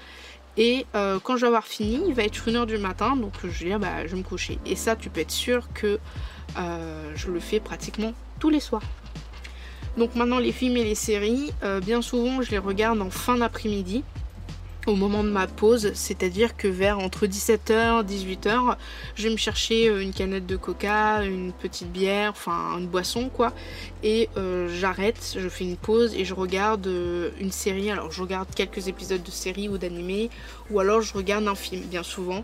Et 0.59 0.85
euh, 0.93 1.19
quand 1.23 1.37
je 1.37 1.41
vais 1.41 1.47
avoir 1.47 1.65
fini, 1.65 2.01
il 2.05 2.13
va 2.13 2.23
être 2.23 2.35
1h 2.35 2.65
du 2.65 2.77
matin, 2.77 3.15
donc 3.15 3.31
je 3.43 3.65
vais 3.65 3.77
bah, 3.77 4.05
je 4.05 4.15
me 4.17 4.23
coucher. 4.23 4.59
Et 4.65 4.75
ça, 4.75 4.97
tu 4.97 5.09
peux 5.09 5.21
être 5.21 5.31
sûr 5.31 5.69
que 5.73 5.99
euh, 6.57 7.11
je 7.15 7.31
le 7.31 7.39
fais 7.39 7.61
pratiquement 7.61 8.13
tous 8.39 8.49
les 8.49 8.59
soirs. 8.59 8.83
Donc 9.97 10.15
maintenant, 10.15 10.37
les 10.37 10.51
films 10.51 10.75
et 10.75 10.83
les 10.83 10.95
séries, 10.95 11.53
euh, 11.63 11.79
bien 11.79 12.01
souvent, 12.01 12.41
je 12.41 12.51
les 12.51 12.57
regarde 12.57 13.01
en 13.01 13.09
fin 13.09 13.37
d'après-midi 13.37 14.03
au 14.87 14.95
moment 14.95 15.23
de 15.23 15.29
ma 15.29 15.47
pause, 15.47 15.91
c'est-à-dire 15.93 16.55
que 16.55 16.67
vers 16.67 16.99
entre 16.99 17.27
17h, 17.27 18.05
18h, 18.05 18.75
je 19.15 19.23
vais 19.23 19.29
me 19.29 19.37
chercher 19.37 19.89
euh, 19.89 20.01
une 20.01 20.13
canette 20.13 20.45
de 20.45 20.55
coca, 20.55 21.23
une 21.23 21.51
petite 21.51 21.91
bière, 21.91 22.31
enfin 22.31 22.77
une 22.77 22.87
boisson 22.87 23.29
quoi, 23.29 23.53
et 24.03 24.29
euh, 24.37 24.69
j'arrête, 24.79 25.35
je 25.37 25.49
fais 25.49 25.65
une 25.65 25.77
pause 25.77 26.15
et 26.15 26.23
je 26.23 26.33
regarde 26.33 26.87
euh, 26.87 27.29
une 27.39 27.51
série. 27.51 27.91
Alors 27.91 28.11
je 28.11 28.21
regarde 28.21 28.47
quelques 28.55 28.87
épisodes 28.87 29.21
de 29.21 29.31
série 29.31 29.69
ou 29.69 29.77
d'animé, 29.77 30.29
ou 30.71 30.79
alors 30.79 31.01
je 31.01 31.13
regarde 31.13 31.47
un 31.47 31.55
film, 31.55 31.83
bien 31.83 32.03
souvent, 32.03 32.43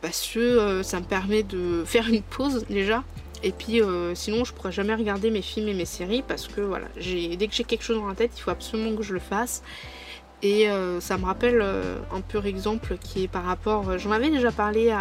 parce 0.00 0.28
que 0.32 0.82
ça 0.84 1.00
me 1.00 1.04
permet 1.04 1.42
de 1.42 1.82
faire 1.86 2.08
une 2.08 2.22
pause 2.22 2.66
déjà. 2.68 3.02
Et 3.42 3.52
puis 3.52 3.80
sinon 4.14 4.44
je 4.44 4.52
pourrais 4.52 4.72
jamais 4.72 4.94
regarder 4.94 5.30
mes 5.30 5.42
films 5.42 5.68
et 5.68 5.74
mes 5.74 5.84
séries 5.84 6.22
parce 6.26 6.48
que 6.48 6.60
voilà, 6.60 6.86
dès 6.96 7.46
que 7.46 7.54
j'ai 7.54 7.64
quelque 7.64 7.82
chose 7.82 7.98
dans 7.98 8.06
la 8.06 8.14
tête, 8.14 8.32
il 8.36 8.40
faut 8.40 8.50
absolument 8.50 8.96
que 8.96 9.02
je 9.02 9.12
le 9.12 9.20
fasse. 9.20 9.62
Et 10.42 10.68
euh, 10.68 11.00
ça 11.00 11.16
me 11.16 11.24
rappelle 11.24 11.60
euh, 11.62 11.98
un 12.12 12.20
pur 12.20 12.46
exemple 12.46 12.98
qui 12.98 13.24
est 13.24 13.28
par 13.28 13.44
rapport, 13.44 13.88
euh, 13.88 13.98
j'en 13.98 14.10
avais 14.10 14.30
déjà 14.30 14.52
parlé 14.52 14.94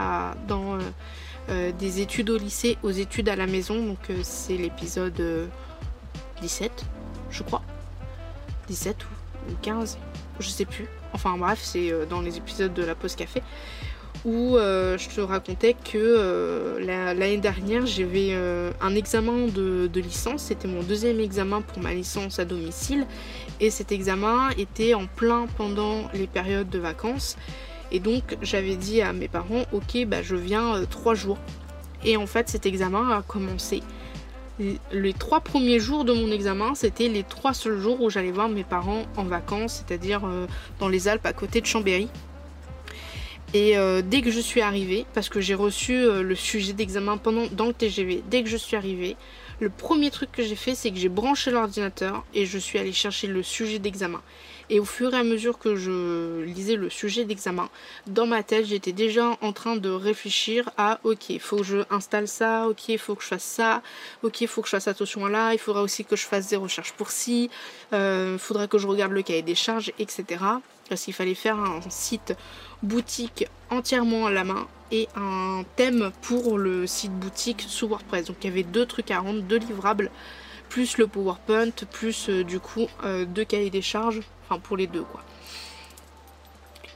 dans 0.48 0.78
des 1.78 2.02
études 2.02 2.32
au 2.32 2.38
lycée, 2.38 2.78
aux 2.82 2.90
études 2.90 3.30
à 3.30 3.36
la 3.36 3.46
maison, 3.46 3.76
donc 3.86 4.00
c'est 4.24 4.58
l'épisode 4.58 5.22
17, 6.42 6.86
je 7.30 7.44
crois. 7.44 7.62
17 8.68 8.98
ou 9.04 9.54
15, 9.62 10.00
je 10.40 10.50
sais 10.50 10.66
plus. 10.66 10.88
Enfin 11.14 11.38
bref, 11.38 11.60
c'est 11.62 11.94
dans 12.10 12.22
les 12.22 12.38
épisodes 12.38 12.74
de 12.74 12.84
la 12.84 12.96
pause 12.96 13.16
café 13.16 13.44
où 14.26 14.58
euh, 14.58 14.98
je 14.98 15.08
te 15.08 15.22
racontais 15.22 15.76
que 15.76 15.98
euh, 15.98 16.80
l'année 17.14 17.38
dernière 17.38 17.86
j'avais 17.86 18.30
euh, 18.32 18.72
un 18.82 18.96
examen 18.96 19.48
de, 19.48 19.90
licence, 20.00 20.44
c'était 20.44 20.68
mon 20.68 20.82
deuxième 20.82 21.20
examen 21.20 21.62
pour 21.62 21.82
ma 21.82 21.94
licence 21.94 22.40
à 22.40 22.46
domicile. 22.46 23.06
Et 23.60 23.70
cet 23.70 23.92
examen 23.92 24.50
était 24.58 24.96
en 24.96 25.06
plein 25.06 25.46
pendant 25.58 26.10
les 26.14 26.28
périodes 26.28 26.70
de 26.70 26.80
vacances. 26.80 27.38
Et 27.92 28.00
donc 28.00 28.36
j'avais 28.42 28.76
dit 28.76 29.02
à 29.02 29.14
mes 29.14 29.28
parents 29.28 29.64
ok 29.72 30.06
bah 30.08 30.24
je 30.24 30.36
viens 30.36 30.84
trois 30.90 31.14
jours 31.14 31.38
et 32.04 32.18
en 32.18 32.26
fait 32.26 32.50
cet 32.50 32.66
examen 32.66 33.12
a 33.12 33.22
commencé. 33.22 33.84
Les 34.92 35.14
trois 35.14 35.42
premiers 35.42 35.80
jours 35.80 36.06
de 36.06 36.14
mon 36.14 36.32
examen, 36.32 36.76
c'était 36.76 37.10
les 37.10 37.24
trois 37.24 37.54
seuls 37.54 37.80
jours 37.80 38.02
où 38.02 38.10
j'allais 38.10 38.32
voir 38.32 38.50
mes 38.50 38.64
parents 38.64 39.04
en 39.18 39.26
vacances, 39.26 39.84
c'est-à-dire 39.86 40.22
dans 40.80 40.88
les 40.88 41.10
Alpes 41.10 41.26
à 41.26 41.34
côté 41.34 41.60
de 41.60 41.66
Chambéry. 41.66 42.10
Et 43.56 43.78
euh, 43.78 44.02
dès 44.02 44.22
que 44.22 44.32
je 44.32 44.42
suis 44.42 44.60
arrivée, 44.60 45.06
parce 45.14 45.30
que 45.30 45.40
j'ai 45.40 45.54
reçu 45.54 45.94
euh, 45.94 46.24
le 46.24 46.36
sujet 46.36 46.74
d'examen 46.74 47.16
pendant 47.16 47.48
dans 47.48 47.68
le 47.68 47.74
TGV, 47.74 48.22
dès 48.30 48.44
que 48.44 48.50
je 48.50 48.58
suis 48.58 48.76
arrivée, 48.76 49.16
le 49.62 49.70
premier 49.70 50.12
truc 50.12 50.30
que 50.34 50.44
j'ai 50.44 50.58
fait, 50.58 50.76
c'est 50.76 50.92
que 50.92 50.98
j'ai 50.98 51.08
branché 51.08 51.52
l'ordinateur 51.52 52.26
et 52.34 52.46
je 52.46 52.58
suis 52.58 52.80
allée 52.80 52.92
chercher 52.92 53.28
le 53.28 53.42
sujet 53.44 53.80
d'examen. 53.80 54.22
Et 54.70 54.82
au 54.82 54.84
fur 54.84 55.14
et 55.14 55.18
à 55.18 55.24
mesure 55.24 55.58
que 55.58 55.78
je 55.78 56.42
lisais 56.44 56.76
le 56.76 56.90
sujet 56.90 57.24
d'examen, 57.24 57.70
dans 58.08 58.28
ma 58.28 58.44
tête, 58.44 58.66
j'étais 58.66 58.92
déjà 58.92 59.38
en 59.40 59.54
train 59.54 59.78
de 59.78 59.90
réfléchir 59.90 60.70
à 60.78 61.00
ok, 61.06 61.40
faut 61.40 61.56
que 61.56 61.64
je 61.64 61.78
installe 61.90 62.28
ça, 62.28 62.68
ok, 62.68 62.98
faut 62.98 63.16
que 63.16 63.24
je 63.24 63.30
fasse 63.30 63.44
ça, 63.44 63.82
ok, 64.24 64.46
faut 64.48 64.64
que 64.64 64.68
je 64.68 64.72
fasse 64.72 64.90
attention 64.90 65.26
à 65.28 65.30
là, 65.30 65.54
il 65.54 65.60
faudra 65.60 65.82
aussi 65.82 66.04
que 66.04 66.18
je 66.18 66.26
fasse 66.26 66.50
des 66.50 66.58
recherches 66.58 66.92
pour 66.92 67.10
ci, 67.10 67.50
il 67.94 67.96
euh, 67.96 68.38
faudra 68.38 68.68
que 68.68 68.78
je 68.78 68.88
regarde 68.88 69.14
le 69.14 69.22
cahier 69.22 69.44
des 69.44 69.56
charges, 69.56 69.94
etc. 69.98 70.44
Parce 70.90 71.04
qu'il 71.04 71.14
fallait 71.14 71.36
faire 71.36 71.58
un 71.58 71.82
site 71.90 72.36
boutique 72.84 73.48
entièrement 73.70 74.28
à 74.28 74.32
la 74.32 74.44
main 74.44 74.68
et 74.92 75.08
un 75.16 75.64
thème 75.76 76.12
pour 76.22 76.58
le 76.58 76.86
site 76.86 77.14
boutique 77.14 77.66
sous 77.68 77.88
WordPress. 77.88 78.26
Donc 78.26 78.38
il 78.42 78.48
y 78.48 78.50
avait 78.50 78.64
deux 78.64 78.86
trucs 78.86 79.12
à 79.12 79.20
rendre, 79.20 79.42
deux 79.42 79.58
livrables, 79.58 80.12
plus 80.70 80.98
le 80.98 81.08
PowerPoint, 81.08 81.72
plus 81.92 82.30
euh, 82.30 82.44
du 82.44 82.60
coup 82.60 82.88
euh, 83.04 83.26
deux 83.26 83.46
cahiers 83.46 83.70
des 83.70 83.82
charges, 83.82 84.22
enfin 84.44 84.60
pour 84.60 84.78
les 84.78 84.88
deux 84.88 85.04
quoi. 85.04 85.24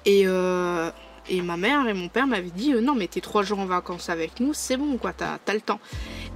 Et, 0.06 0.24
euh, 0.26 0.92
et 1.30 1.42
ma 1.42 1.58
mère 1.58 1.88
et 1.88 1.94
mon 1.94 2.10
père 2.10 2.28
m'avaient 2.28 2.50
dit 2.50 2.74
non 2.74 2.96
mais 2.96 3.08
t'es 3.08 3.22
trois 3.22 3.44
jours 3.44 3.60
en 3.60 3.66
vacances 3.66 4.10
avec 4.10 4.40
nous, 4.40 4.54
c'est 4.54 4.78
bon 4.78 4.98
quoi, 4.98 5.14
t'as 5.14 5.38
as 5.48 5.54
le 5.54 5.62
temps. 5.62 5.80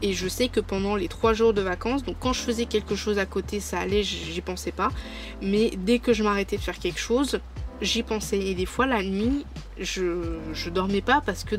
Et 0.01 0.13
je 0.13 0.27
sais 0.27 0.47
que 0.47 0.59
pendant 0.59 0.95
les 0.95 1.07
trois 1.07 1.33
jours 1.33 1.53
de 1.53 1.61
vacances, 1.61 2.03
donc 2.03 2.17
quand 2.19 2.33
je 2.33 2.41
faisais 2.41 2.65
quelque 2.65 2.95
chose 2.95 3.19
à 3.19 3.25
côté 3.25 3.59
ça 3.59 3.79
allait, 3.79 4.03
j'y 4.03 4.41
pensais 4.41 4.71
pas. 4.71 4.89
Mais 5.41 5.71
dès 5.77 5.99
que 5.99 6.13
je 6.13 6.23
m'arrêtais 6.23 6.57
de 6.57 6.61
faire 6.61 6.79
quelque 6.79 6.99
chose, 6.99 7.39
j'y 7.83 8.03
pensais. 8.03 8.39
Et 8.39 8.55
des 8.55 8.65
fois, 8.65 8.85
la 8.85 9.03
nuit, 9.03 9.45
je, 9.79 10.37
je 10.53 10.69
dormais 10.69 11.01
pas 11.01 11.21
parce 11.25 11.43
que 11.43 11.55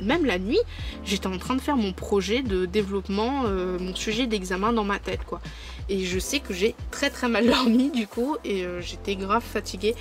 même 0.00 0.24
la 0.24 0.38
nuit, 0.38 0.60
j'étais 1.04 1.26
en 1.26 1.38
train 1.38 1.54
de 1.54 1.60
faire 1.60 1.76
mon 1.76 1.92
projet 1.92 2.42
de 2.42 2.66
développement, 2.66 3.44
euh, 3.46 3.78
mon 3.78 3.94
sujet 3.94 4.26
d'examen 4.26 4.72
dans 4.72 4.84
ma 4.84 4.98
tête, 4.98 5.24
quoi. 5.24 5.40
Et 5.88 6.04
je 6.04 6.18
sais 6.18 6.40
que 6.40 6.54
j'ai 6.54 6.74
très 6.90 7.10
très 7.10 7.28
mal 7.28 7.46
dormi 7.46 7.90
du 7.90 8.06
coup, 8.06 8.36
et 8.44 8.64
euh, 8.64 8.80
j'étais 8.80 9.16
grave 9.16 9.42
fatiguée 9.42 9.94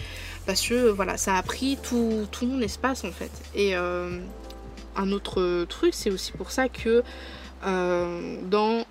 parce 0.46 0.62
que 0.62 0.90
voilà, 0.90 1.18
ça 1.18 1.36
a 1.36 1.44
pris 1.44 1.78
tout, 1.82 2.28
tout 2.32 2.46
mon 2.46 2.62
espace 2.62 3.04
en 3.04 3.12
fait. 3.12 3.32
Et 3.56 3.76
euh, 3.76 4.20
un 4.96 5.12
autre 5.12 5.66
truc, 5.66 5.94
c'est 5.94 6.12
aussi 6.12 6.32
pour 6.32 6.52
ça 6.52 6.70
que 6.70 7.04
dans 7.64 8.86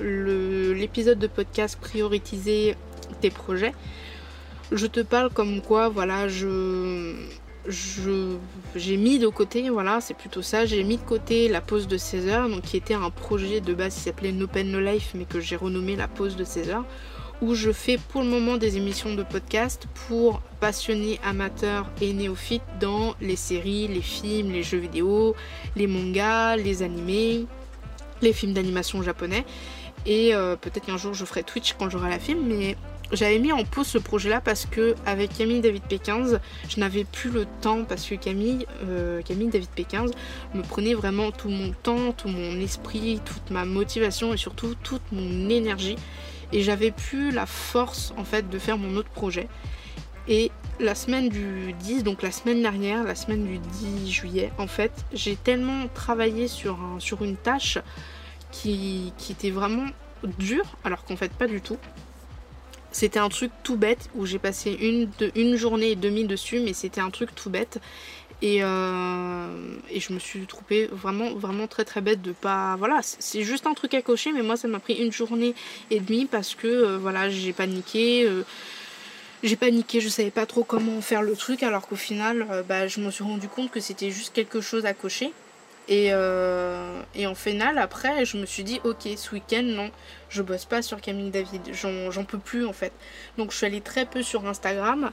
l'épisode 0.00 1.18
de 1.18 1.26
podcast 1.26 1.78
prioritiser 1.80 2.76
tes 3.20 3.30
projets, 3.30 3.74
je 4.72 4.86
te 4.86 5.00
parle 5.00 5.30
comme 5.30 5.60
quoi, 5.60 5.88
voilà, 5.88 6.28
je 6.28 7.14
j'ai 7.68 8.96
mis 8.96 9.18
de 9.18 9.28
côté, 9.28 9.70
voilà, 9.70 10.00
c'est 10.00 10.14
plutôt 10.14 10.42
ça, 10.42 10.66
j'ai 10.66 10.82
mis 10.84 10.98
de 10.98 11.02
côté 11.02 11.48
la 11.48 11.60
pause 11.60 11.88
de 11.88 11.96
16 11.96 12.28
heures, 12.28 12.48
donc 12.48 12.62
qui 12.62 12.76
était 12.76 12.94
un 12.94 13.10
projet 13.10 13.60
de 13.60 13.74
base 13.74 13.94
qui 13.94 14.00
s'appelait 14.00 14.32
No 14.32 14.46
Pen 14.46 14.70
No 14.70 14.80
Life, 14.80 15.12
mais 15.14 15.24
que 15.24 15.40
j'ai 15.40 15.56
renommé 15.56 15.96
la 15.96 16.08
pause 16.08 16.36
de 16.36 16.44
16 16.44 16.70
heures, 16.70 16.84
où 17.40 17.54
je 17.54 17.72
fais 17.72 17.98
pour 17.98 18.22
le 18.22 18.28
moment 18.28 18.56
des 18.56 18.76
émissions 18.76 19.14
de 19.14 19.22
podcast 19.22 19.86
pour 20.08 20.40
passionnés, 20.60 21.18
amateurs 21.24 21.90
et 22.00 22.12
néophytes 22.12 22.62
dans 22.80 23.14
les 23.20 23.36
séries, 23.36 23.88
les 23.88 24.02
films, 24.02 24.52
les 24.52 24.62
jeux 24.62 24.78
vidéo, 24.78 25.34
les 25.76 25.86
mangas, 25.86 26.56
les 26.56 26.82
animés, 26.82 27.46
les 28.22 28.32
films 28.32 28.52
d'animation 28.52 29.02
japonais. 29.02 29.44
Et 30.06 30.34
euh, 30.34 30.56
peut-être 30.56 30.86
qu'un 30.86 30.96
jour 30.98 31.14
je 31.14 31.24
ferai 31.24 31.42
Twitch 31.42 31.74
quand 31.78 31.88
j'aurai 31.88 32.10
la 32.10 32.18
film, 32.18 32.40
mais 32.46 32.76
j'avais 33.14 33.38
mis 33.38 33.52
en 33.52 33.64
pause 33.64 33.86
ce 33.86 33.98
projet-là 33.98 34.40
parce 34.40 34.66
que 34.66 34.94
avec 35.06 35.36
Camille 35.36 35.60
David 35.60 35.82
P15, 35.88 36.40
je 36.68 36.80
n'avais 36.80 37.04
plus 37.04 37.30
le 37.30 37.46
temps 37.60 37.84
parce 37.84 38.06
que 38.08 38.14
Camille, 38.14 38.66
euh, 38.84 39.22
Camille 39.22 39.48
David 39.48 39.68
P15 39.76 40.12
me 40.54 40.62
prenait 40.62 40.94
vraiment 40.94 41.30
tout 41.30 41.48
mon 41.48 41.72
temps, 41.72 42.12
tout 42.12 42.28
mon 42.28 42.60
esprit, 42.60 43.20
toute 43.24 43.50
ma 43.50 43.64
motivation 43.64 44.32
et 44.32 44.36
surtout 44.36 44.74
toute 44.82 45.02
mon 45.12 45.48
énergie. 45.48 45.96
Et 46.52 46.62
j'avais 46.62 46.90
plus 46.90 47.30
la 47.30 47.46
force 47.46 48.14
en 48.16 48.24
fait 48.24 48.48
de 48.48 48.58
faire 48.58 48.78
mon 48.78 48.96
autre 48.96 49.10
projet. 49.10 49.48
Et 50.28 50.50
la 50.80 50.94
semaine 50.94 51.28
du 51.28 51.72
10, 51.80 52.02
donc 52.02 52.22
la 52.22 52.30
semaine 52.30 52.62
dernière, 52.62 53.04
la 53.04 53.14
semaine 53.14 53.44
du 53.44 53.58
10 53.58 54.10
juillet, 54.10 54.52
en 54.58 54.66
fait, 54.66 54.92
j'ai 55.12 55.36
tellement 55.36 55.86
travaillé 55.92 56.48
sur, 56.48 56.80
un, 56.80 57.00
sur 57.00 57.22
une 57.22 57.36
tâche 57.36 57.78
qui, 58.50 59.12
qui 59.18 59.32
était 59.32 59.50
vraiment 59.50 59.86
dure, 60.38 60.64
alors 60.84 61.04
qu'en 61.04 61.16
fait 61.16 61.32
pas 61.32 61.46
du 61.46 61.60
tout. 61.60 61.78
C'était 62.94 63.18
un 63.18 63.28
truc 63.28 63.50
tout 63.64 63.74
bête 63.74 64.08
où 64.14 64.24
j'ai 64.24 64.38
passé 64.38 64.70
une, 65.34 65.56
journée 65.56 65.90
et 65.90 65.96
demie 65.96 66.28
dessus, 66.28 66.60
mais 66.60 66.72
c'était 66.72 67.00
un 67.00 67.10
truc 67.10 67.34
tout 67.34 67.50
bête. 67.50 67.80
Et, 68.40 68.62
euh, 68.62 69.46
je 69.92 70.12
me 70.12 70.20
suis 70.20 70.46
trouvée 70.46 70.86
vraiment 70.86 71.34
vraiment 71.34 71.66
très 71.66 71.84
très 71.84 72.00
bête 72.00 72.22
de 72.22 72.30
pas 72.32 72.76
voilà 72.76 73.00
c'est 73.02 73.42
juste 73.42 73.66
un 73.66 73.74
truc 73.74 73.94
à 73.94 74.02
cocher 74.02 74.32
mais 74.32 74.42
moi 74.42 74.56
ça 74.56 74.68
m'a 74.68 74.80
pris 74.80 74.94
une 74.94 75.12
journée 75.12 75.54
et 75.90 76.00
demie 76.00 76.26
parce 76.26 76.54
que 76.54 76.66
euh, 76.66 76.98
voilà 76.98 77.30
j'ai 77.30 77.52
paniqué 77.52 78.24
euh, 78.24 78.42
j'ai 79.44 79.56
paniqué 79.56 80.00
je 80.00 80.08
savais 80.08 80.32
pas 80.32 80.46
trop 80.46 80.62
comment 80.62 81.00
faire 81.00 81.22
le 81.22 81.34
truc 81.36 81.62
alors 81.62 81.86
qu'au 81.86 81.96
final 81.96 82.64
bah, 82.68 82.86
je 82.86 83.00
me 83.00 83.10
suis 83.10 83.24
rendu 83.24 83.48
compte 83.48 83.70
que 83.70 83.80
c'était 83.80 84.10
juste 84.10 84.34
quelque 84.34 84.60
chose 84.60 84.84
à 84.84 84.94
cocher 84.94 85.32
et, 85.88 86.08
euh, 86.12 87.02
et, 87.14 87.26
en 87.26 87.34
finale, 87.34 87.78
après, 87.78 88.24
je 88.24 88.36
me 88.36 88.46
suis 88.46 88.64
dit, 88.64 88.80
ok, 88.84 89.08
ce 89.16 89.34
week-end, 89.34 89.62
non, 89.62 89.90
je 90.28 90.42
bosse 90.42 90.64
pas 90.64 90.82
sur 90.82 91.00
Camille 91.00 91.30
David, 91.30 91.62
j'en 91.72 92.24
peux 92.24 92.38
plus 92.38 92.66
en 92.66 92.72
fait. 92.72 92.92
Donc 93.36 93.50
je 93.50 93.56
suis 93.56 93.66
allée 93.66 93.80
très 93.80 94.06
peu 94.06 94.22
sur 94.22 94.46
Instagram 94.46 95.10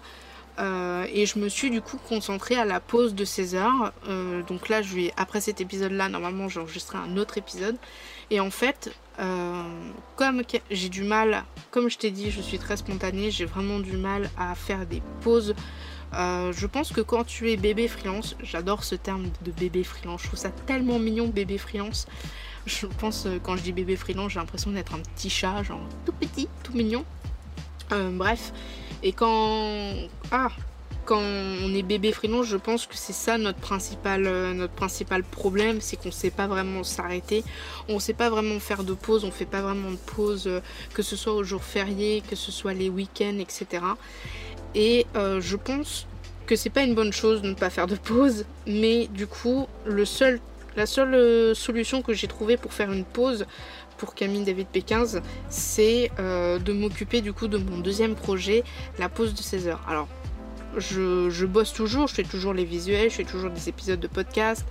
Euh, 0.59 1.07
et 1.13 1.25
je 1.25 1.39
me 1.39 1.47
suis 1.47 1.71
du 1.71 1.81
coup 1.81 1.97
concentrée 1.97 2.55
à 2.55 2.65
la 2.65 2.81
pause 2.81 3.15
de 3.15 3.23
16 3.23 3.55
heures. 3.55 3.93
Donc 4.47 4.67
là, 4.67 4.81
je 4.81 4.93
vais, 4.93 5.13
après 5.15 5.39
cet 5.41 5.61
épisode-là, 5.61 6.09
normalement, 6.09 6.49
j'ai 6.49 6.59
enregistré 6.59 6.97
un 6.97 7.15
autre 7.17 7.37
épisode. 7.37 7.77
Et 8.29 8.39
en 8.41 8.51
fait, 8.51 8.91
euh, 9.19 9.63
comme 10.15 10.41
j'ai 10.69 10.89
du 10.89 11.03
mal, 11.03 11.43
comme 11.69 11.89
je 11.89 11.97
t'ai 11.97 12.11
dit, 12.11 12.31
je 12.31 12.41
suis 12.41 12.57
très 12.57 12.77
spontanée, 12.77 13.29
j'ai 13.29 13.45
vraiment 13.45 13.79
du 13.79 13.97
mal 13.97 14.29
à 14.37 14.55
faire 14.55 14.85
des 14.85 15.01
pauses. 15.21 15.53
Je 16.13 16.65
pense 16.67 16.91
que 16.91 17.01
quand 17.01 17.23
tu 17.23 17.51
es 17.51 17.57
bébé 17.57 17.87
freelance, 17.87 18.35
j'adore 18.43 18.83
ce 18.83 18.95
terme 18.95 19.29
de 19.43 19.51
bébé 19.51 19.83
freelance, 19.83 20.21
je 20.23 20.27
trouve 20.27 20.39
ça 20.39 20.49
tellement 20.49 20.99
mignon 20.99 21.27
bébé 21.27 21.57
freelance. 21.57 22.07
Je 22.65 22.85
pense 22.85 23.27
quand 23.43 23.55
je 23.57 23.63
dis 23.63 23.71
bébé 23.71 23.95
freelance, 23.95 24.33
j'ai 24.33 24.39
l'impression 24.39 24.71
d'être 24.71 24.93
un 24.93 24.99
petit 24.99 25.29
chat, 25.29 25.63
genre 25.63 25.81
tout 26.05 26.13
petit, 26.13 26.47
tout 26.63 26.73
mignon. 26.73 27.05
bref, 27.89 28.53
et 29.03 29.13
quand. 29.13 29.95
Ah 30.31 30.49
quand 31.05 31.19
on 31.19 31.73
est 31.73 31.83
bébé 31.83 32.11
freelance, 32.11 32.45
je 32.45 32.57
pense 32.57 32.85
que 32.85 32.95
c'est 32.95 33.13
ça 33.13 33.37
notre 33.37 33.59
principal, 33.59 34.25
euh, 34.27 34.53
notre 34.53 34.73
principal 34.73 35.23
problème, 35.23 35.81
c'est 35.81 35.95
qu'on 35.97 36.09
ne 36.09 36.13
sait 36.13 36.29
pas 36.29 36.47
vraiment 36.47 36.83
s'arrêter, 36.83 37.43
on 37.89 37.95
ne 37.95 37.99
sait 37.99 38.13
pas 38.13 38.29
vraiment 38.29 38.59
faire 38.59 38.83
de 38.83 38.93
pause, 38.93 39.23
on 39.23 39.27
ne 39.27 39.31
fait 39.31 39.45
pas 39.45 39.61
vraiment 39.61 39.91
de 39.91 39.97
pause, 39.97 40.47
euh, 40.47 40.61
que 40.93 41.01
ce 41.01 41.15
soit 41.15 41.33
aux 41.33 41.43
jours 41.43 41.63
fériés, 41.63 42.21
que 42.29 42.35
ce 42.35 42.51
soit 42.51 42.73
les 42.73 42.89
week-ends, 42.89 43.39
etc. 43.39 43.83
Et 44.75 45.05
euh, 45.15 45.41
je 45.41 45.57
pense 45.57 46.07
que 46.45 46.55
c'est 46.55 46.69
pas 46.69 46.83
une 46.83 46.95
bonne 46.95 47.13
chose 47.13 47.41
de 47.41 47.49
ne 47.49 47.53
pas 47.53 47.69
faire 47.69 47.87
de 47.87 47.95
pause, 47.95 48.45
mais 48.67 49.07
du 49.07 49.27
coup, 49.27 49.67
la 49.85 50.85
seule 50.85 51.55
solution 51.55 52.01
que 52.01 52.13
j'ai 52.13 52.27
trouvée 52.27 52.57
pour 52.57 52.73
faire 52.73 52.91
une 52.91 53.05
pause, 53.05 53.45
pour 54.01 54.15
Camille 54.15 54.43
David 54.43 54.65
P15, 54.73 55.21
c'est 55.47 56.09
euh, 56.19 56.57
de 56.57 56.73
m'occuper 56.73 57.21
du 57.21 57.33
coup 57.33 57.47
de 57.47 57.59
mon 57.59 57.77
deuxième 57.77 58.15
projet, 58.15 58.63
la 58.97 59.09
pause 59.09 59.35
de 59.35 59.41
16 59.43 59.67
heures. 59.67 59.81
Alors, 59.87 60.07
je, 60.75 61.45
bosse 61.45 61.71
toujours, 61.71 62.07
je 62.07 62.15
fais 62.15 62.23
toujours 62.23 62.53
les 62.53 62.65
visuels, 62.65 63.11
je 63.11 63.17
fais 63.17 63.25
toujours 63.25 63.51
des 63.51 63.69
épisodes 63.69 63.99
de 63.99 64.07
podcast, 64.07 64.65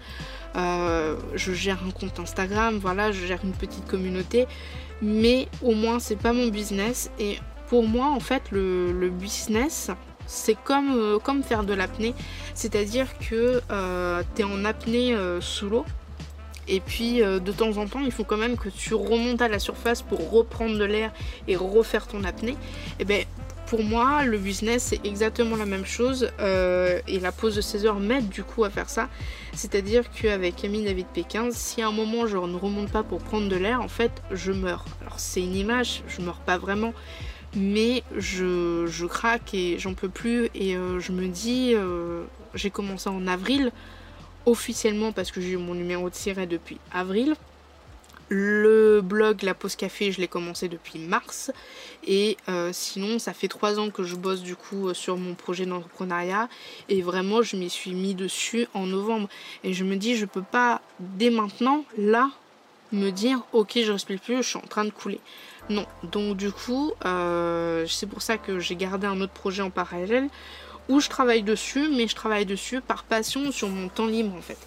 euh, 0.56 1.14
je 1.36 1.52
gère 1.52 1.78
un 1.86 1.92
compte 1.92 2.18
Instagram, 2.18 2.78
voilà, 2.82 3.12
je 3.12 3.24
gère 3.24 3.38
une 3.44 3.52
petite 3.52 3.86
communauté, 3.86 4.48
mais 5.00 5.46
au 5.62 5.74
moins 5.74 6.00
c'est 6.00 6.18
pas 6.18 6.32
mon 6.32 6.48
business. 6.48 7.08
Et 7.20 7.38
pour 7.70 7.88
moi, 7.88 8.08
en 8.08 8.20
fait, 8.20 8.42
le, 8.50 9.08
business, 9.08 9.90
c'est 10.26 10.56
comme, 10.62 10.92
euh, 10.94 11.18
comme 11.18 11.42
faire 11.42 11.64
de 11.64 11.72
l'apnée, 11.72 12.14
c'est-à-dire 12.54 13.16
que 13.18 13.62
tu 14.34 14.42
es 14.42 14.44
en 14.44 14.64
apnée 14.66 15.16
sous 15.40 15.70
l'eau 15.70 15.86
et 16.70 16.80
puis 16.80 17.20
euh, 17.20 17.40
de 17.40 17.52
temps 17.52 17.76
en 17.78 17.86
temps, 17.86 18.00
il 18.00 18.12
faut 18.12 18.24
quand 18.24 18.36
même 18.36 18.56
que 18.56 18.68
tu 18.68 18.94
remontes 18.94 19.42
à 19.42 19.48
la 19.48 19.58
surface 19.58 20.02
pour 20.02 20.30
reprendre 20.30 20.78
de 20.78 20.84
l'air 20.84 21.12
et 21.48 21.56
refaire 21.56 22.06
ton 22.06 22.24
apnée. 22.24 22.52
Et 22.52 22.56
eh 23.00 23.04
bien 23.04 23.20
pour 23.66 23.84
moi, 23.84 24.24
le 24.24 24.38
business 24.38 24.82
c'est 24.84 25.06
exactement 25.06 25.56
la 25.56 25.66
même 25.66 25.84
chose 25.84 26.30
euh, 26.40 27.00
et 27.06 27.20
la 27.20 27.30
pause 27.30 27.56
de 27.56 27.60
16 27.60 27.86
heures 27.86 28.00
m'aide 28.00 28.28
du 28.28 28.42
coup 28.42 28.64
à 28.64 28.70
faire 28.70 28.88
ça. 28.88 29.08
C'est-à-dire 29.52 30.10
qu'avec 30.10 30.56
Camille 30.56 30.84
David 30.84 31.06
P15, 31.14 31.52
si 31.52 31.82
à 31.82 31.88
un 31.88 31.92
moment 31.92 32.26
je 32.26 32.36
ne 32.36 32.56
remonte 32.56 32.90
pas 32.90 33.02
pour 33.02 33.20
prendre 33.20 33.48
de 33.48 33.56
l'air, 33.56 33.80
en 33.80 33.88
fait 33.88 34.10
je 34.30 34.52
meurs. 34.52 34.84
Alors 35.00 35.18
c'est 35.18 35.40
une 35.40 35.56
image, 35.56 36.02
je 36.08 36.20
meurs 36.20 36.40
pas 36.40 36.58
vraiment, 36.58 36.92
mais 37.54 38.02
je, 38.16 39.06
craque 39.06 39.54
et 39.54 39.78
j'en 39.78 39.94
peux 39.94 40.08
plus 40.08 40.50
et 40.54 40.76
euh, 40.76 41.00
je 41.00 41.12
me 41.12 41.26
dis, 41.26 41.74
j'ai 42.54 42.70
commencé 42.70 43.08
en 43.08 43.26
avril 43.26 43.72
officiellement 44.46 45.12
parce 45.12 45.30
que 45.30 45.40
j'ai 45.40 45.50
eu 45.50 45.56
mon 45.56 45.74
numéro 45.74 46.08
de 46.10 46.14
siret 46.14 46.46
depuis 46.46 46.78
avril. 46.92 47.34
Le 48.32 49.00
blog 49.02 49.42
La 49.42 49.54
Pause 49.54 49.74
Café, 49.74 50.12
je 50.12 50.20
l'ai 50.20 50.28
commencé 50.28 50.68
depuis 50.68 51.00
mars. 51.00 51.50
Et 52.06 52.36
euh, 52.48 52.70
sinon, 52.72 53.18
ça 53.18 53.32
fait 53.32 53.48
trois 53.48 53.80
ans 53.80 53.90
que 53.90 54.04
je 54.04 54.14
bosse 54.14 54.42
du 54.42 54.54
coup 54.54 54.86
euh, 54.86 54.94
sur 54.94 55.16
mon 55.16 55.34
projet 55.34 55.66
d'entrepreneuriat. 55.66 56.48
Et 56.88 57.02
vraiment, 57.02 57.42
je 57.42 57.56
m'y 57.56 57.68
suis 57.68 57.92
mis 57.92 58.14
dessus 58.14 58.68
en 58.72 58.86
novembre. 58.86 59.28
Et 59.64 59.72
je 59.74 59.82
me 59.82 59.96
dis, 59.96 60.14
je 60.14 60.26
peux 60.26 60.44
pas 60.44 60.80
dès 61.00 61.30
maintenant, 61.30 61.84
là, 61.98 62.30
me 62.92 63.10
dire, 63.10 63.42
ok, 63.52 63.80
je 63.84 63.90
respire 63.90 64.20
plus, 64.20 64.36
je 64.44 64.48
suis 64.50 64.58
en 64.58 64.68
train 64.68 64.84
de 64.84 64.90
couler. 64.90 65.18
Non. 65.70 65.86
Donc 66.02 66.36
du 66.36 66.50
coup, 66.50 66.92
euh, 67.06 67.86
c'est 67.88 68.06
pour 68.06 68.22
ça 68.22 68.36
que 68.36 68.58
j'ai 68.58 68.74
gardé 68.74 69.06
un 69.06 69.20
autre 69.20 69.32
projet 69.32 69.62
en 69.62 69.70
parallèle 69.70 70.28
où 70.88 70.98
je 70.98 71.08
travaille 71.08 71.44
dessus, 71.44 71.88
mais 71.96 72.08
je 72.08 72.16
travaille 72.16 72.44
dessus 72.44 72.80
par 72.80 73.04
passion 73.04 73.52
sur 73.52 73.68
mon 73.68 73.88
temps 73.88 74.06
libre 74.06 74.34
en 74.36 74.42
fait. 74.42 74.58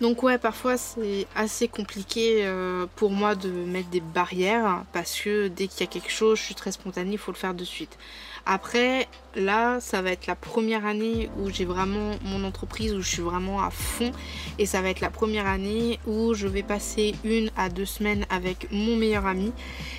Donc 0.00 0.22
ouais, 0.22 0.38
parfois 0.38 0.76
c'est 0.76 1.26
assez 1.34 1.66
compliqué 1.66 2.46
euh, 2.46 2.86
pour 2.94 3.10
moi 3.10 3.34
de 3.34 3.50
mettre 3.50 3.90
des 3.90 4.00
barrières 4.00 4.84
parce 4.92 5.20
que 5.20 5.48
dès 5.48 5.66
qu'il 5.66 5.80
y 5.80 5.82
a 5.82 5.88
quelque 5.88 6.10
chose, 6.10 6.38
je 6.38 6.44
suis 6.44 6.54
très 6.54 6.70
spontanée, 6.70 7.12
il 7.12 7.18
faut 7.18 7.32
le 7.32 7.36
faire 7.36 7.52
de 7.54 7.64
suite. 7.64 7.98
Après, 8.46 9.08
là, 9.34 9.80
ça 9.80 10.02
va 10.02 10.10
être 10.10 10.26
la 10.26 10.34
première 10.34 10.86
année 10.86 11.30
où 11.38 11.50
j'ai 11.50 11.64
vraiment 11.64 12.12
mon 12.24 12.44
entreprise, 12.44 12.94
où 12.94 13.02
je 13.02 13.08
suis 13.08 13.22
vraiment 13.22 13.62
à 13.62 13.70
fond. 13.70 14.10
Et 14.58 14.66
ça 14.66 14.82
va 14.82 14.90
être 14.90 15.00
la 15.00 15.10
première 15.10 15.46
année 15.46 15.98
où 16.06 16.34
je 16.34 16.46
vais 16.46 16.62
passer 16.62 17.14
une 17.24 17.50
à 17.56 17.68
deux 17.68 17.84
semaines 17.84 18.26
avec 18.30 18.68
mon 18.70 18.96
meilleur 18.96 19.26
ami. 19.26 19.52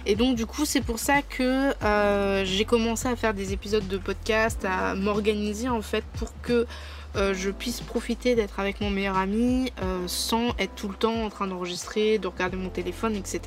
Et 0.06 0.15
donc, 0.15 0.36
du 0.36 0.45
coup, 0.45 0.65
c'est 0.65 0.82
pour 0.82 0.99
ça 0.99 1.21
que 1.21 1.73
euh, 1.84 2.43
j'ai 2.45 2.65
commencé 2.65 3.08
à 3.08 3.15
faire 3.15 3.34
des 3.34 3.54
épisodes 3.54 3.88
de 3.88 3.97
podcast, 3.97 4.65
à 4.65 4.95
m'organiser 4.95 5.69
en 5.69 5.82
fait 5.82 6.04
pour 6.17 6.30
que 6.41 6.65
euh, 7.17 7.34
je 7.34 7.49
puisse 7.49 7.82
profiter 7.82 8.36
d'être 8.36 8.60
avec 8.60 8.80
mon 8.80 8.89
meilleur 8.89 9.17
ami 9.17 9.73
euh, 9.82 10.04
sans 10.08 10.49
être 10.58 10.75
tout 10.75 10.88
le 10.88 10.95
temps 10.95 11.25
en 11.25 11.30
train 11.30 11.47
d'enregistrer, 11.47 12.17
de 12.19 12.27
regarder 12.27 12.56
mon 12.56 12.69
téléphone, 12.69 13.15
etc. 13.15 13.41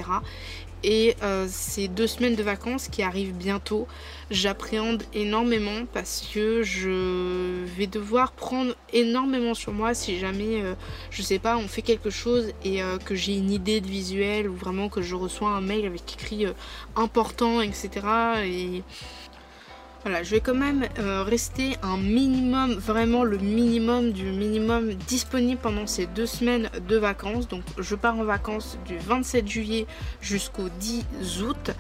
Et 0.85 1.17
euh, 1.23 1.47
ces 1.49 1.89
deux 1.89 2.07
semaines 2.07 2.37
de 2.37 2.43
vacances 2.43 2.89
qui 2.89 3.03
arrivent 3.03 3.35
bientôt, 3.35 3.89
j'appréhende 4.31 5.03
énormément 5.15 5.87
parce 5.93 6.29
que 6.33 6.63
je 6.63 7.65
vais 7.77 7.87
devoir 7.87 8.33
prendre 8.33 8.75
énormément 8.93 9.55
sur 9.55 9.73
moi 9.73 9.95
si 9.95 10.19
jamais, 10.19 10.63
je 11.11 11.23
sais 11.23 11.39
pas, 11.39 11.57
on 11.57 11.69
fait 11.69 11.83
quelque 11.83 12.11
chose 12.11 12.53
et 12.65 12.81
que 13.05 13.15
j'ai 13.15 13.37
une 13.37 13.51
idée 13.51 13.81
de 13.81 13.87
visuel 13.87 14.49
ou 14.49 14.55
vraiment 14.55 14.89
que 14.89 15.03
je 15.03 15.15
reçois 15.15 15.51
un 15.51 15.61
mail 15.61 15.87
avec 15.87 16.15
écrit 16.15 16.47
important, 16.97 17.61
etc. 17.61 17.91
Et 18.45 18.83
voilà, 20.05 20.23
je 20.23 20.33
vais 20.33 20.41
quand 20.41 20.55
même 20.55 20.87
euh, 20.99 21.23
rester 21.23 21.77
un 21.83 21.97
minimum, 21.97 22.75
vraiment 22.75 23.25
le 23.25 23.39
minimum 23.39 24.13
du 24.13 24.25
minimum 24.25 24.93
disponible 24.93 25.59
pendant 25.63 25.87
ces 25.87 26.05
deux 26.05 26.27
semaines 26.27 26.69
de 26.87 26.99
vacances. 26.99 27.49
Donc 27.49 27.63
je 27.79 27.95
pars 27.95 28.19
en 28.19 28.25
vacances 28.25 28.77
du 28.87 28.99
27 28.99 29.49
juillet 29.49 29.87
jusqu'au 30.21 30.69
10 30.79 31.07
août. 31.41 31.71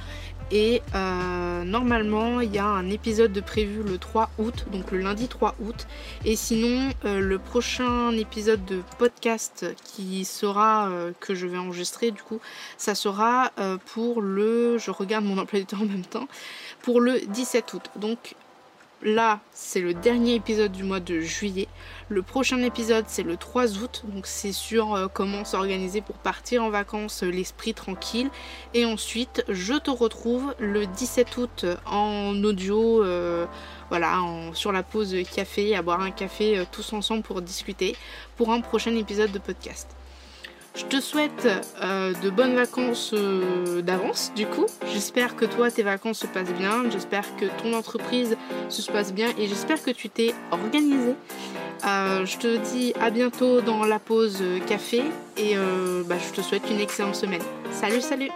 Et 0.50 0.82
euh, 0.94 1.64
normalement, 1.64 2.40
il 2.40 2.52
y 2.52 2.58
a 2.58 2.66
un 2.66 2.90
épisode 2.90 3.32
de 3.32 3.40
prévu 3.40 3.82
le 3.82 3.98
3 3.98 4.30
août, 4.38 4.66
donc 4.72 4.90
le 4.92 4.98
lundi 4.98 5.28
3 5.28 5.54
août. 5.60 5.86
Et 6.24 6.36
sinon, 6.36 6.90
euh, 7.04 7.20
le 7.20 7.38
prochain 7.38 8.12
épisode 8.12 8.64
de 8.64 8.80
podcast 8.98 9.66
qui 9.84 10.24
sera, 10.24 10.90
que 11.20 11.34
je 11.34 11.46
vais 11.46 11.58
enregistrer, 11.58 12.10
du 12.10 12.22
coup, 12.22 12.40
ça 12.76 12.94
sera 12.94 13.50
pour 13.86 14.20
le. 14.20 14.78
Je 14.78 14.90
regarde 14.90 15.24
mon 15.24 15.38
emploi 15.38 15.60
en 15.74 15.86
même 15.86 16.04
temps 16.04 16.28
pour 16.82 17.00
le 17.00 17.20
17 17.20 17.72
août. 17.74 17.90
Donc 17.96 18.34
là, 19.04 19.40
c'est 19.52 19.80
le 19.80 19.94
dernier 19.94 20.34
épisode 20.34 20.72
du 20.72 20.82
mois 20.82 21.00
de 21.00 21.20
juillet. 21.20 21.68
Le 22.08 22.22
prochain 22.22 22.58
épisode, 22.62 23.04
c'est 23.06 23.22
le 23.22 23.36
3 23.36 23.78
août. 23.78 24.02
Donc 24.08 24.26
c'est 24.26 24.52
sur 24.52 24.94
euh, 24.94 25.06
comment 25.12 25.44
s'organiser 25.44 26.00
pour 26.00 26.16
partir 26.16 26.64
en 26.64 26.70
vacances 26.70 27.22
euh, 27.22 27.30
l'esprit 27.30 27.74
tranquille. 27.74 28.30
Et 28.72 28.84
ensuite, 28.84 29.44
je 29.48 29.74
te 29.74 29.90
retrouve 29.90 30.54
le 30.58 30.86
17 30.86 31.36
août 31.36 31.66
en 31.86 32.42
audio. 32.42 33.04
Euh, 33.04 33.46
voilà, 33.90 34.18
sur 34.54 34.72
la 34.72 34.82
pause 34.82 35.14
café, 35.34 35.76
à 35.76 35.82
boire 35.82 36.00
un 36.00 36.10
café 36.10 36.64
tous 36.72 36.94
ensemble 36.94 37.22
pour 37.22 37.42
discuter 37.42 37.94
pour 38.36 38.50
un 38.50 38.60
prochain 38.60 38.96
épisode 38.96 39.30
de 39.30 39.38
podcast. 39.38 39.94
Je 40.74 40.84
te 40.86 41.00
souhaite 41.00 41.48
euh, 41.82 42.12
de 42.20 42.30
bonnes 42.30 42.56
vacances 42.56 43.12
euh, 43.14 43.80
d'avance 43.80 44.32
du 44.34 44.44
coup. 44.46 44.66
J'espère 44.92 45.36
que 45.36 45.44
toi 45.44 45.70
tes 45.70 45.84
vacances 45.84 46.18
se 46.18 46.26
passent 46.26 46.52
bien, 46.52 46.90
j'espère 46.90 47.24
que 47.36 47.44
ton 47.62 47.74
entreprise 47.74 48.36
se 48.68 48.90
passe 48.90 49.14
bien 49.14 49.28
et 49.38 49.46
j'espère 49.46 49.80
que 49.82 49.92
tu 49.92 50.08
t'es 50.08 50.34
organisé. 50.50 51.14
Euh, 51.86 52.26
je 52.26 52.38
te 52.38 52.56
dis 52.72 52.92
à 53.00 53.10
bientôt 53.10 53.60
dans 53.60 53.84
la 53.84 54.00
pause 54.00 54.42
café 54.66 55.02
et 55.36 55.54
bah, 56.06 56.16
je 56.18 56.34
te 56.34 56.40
souhaite 56.40 56.68
une 56.68 56.80
excellente 56.80 57.14
semaine. 57.14 57.42
Salut 57.70 58.00
salut 58.00 58.30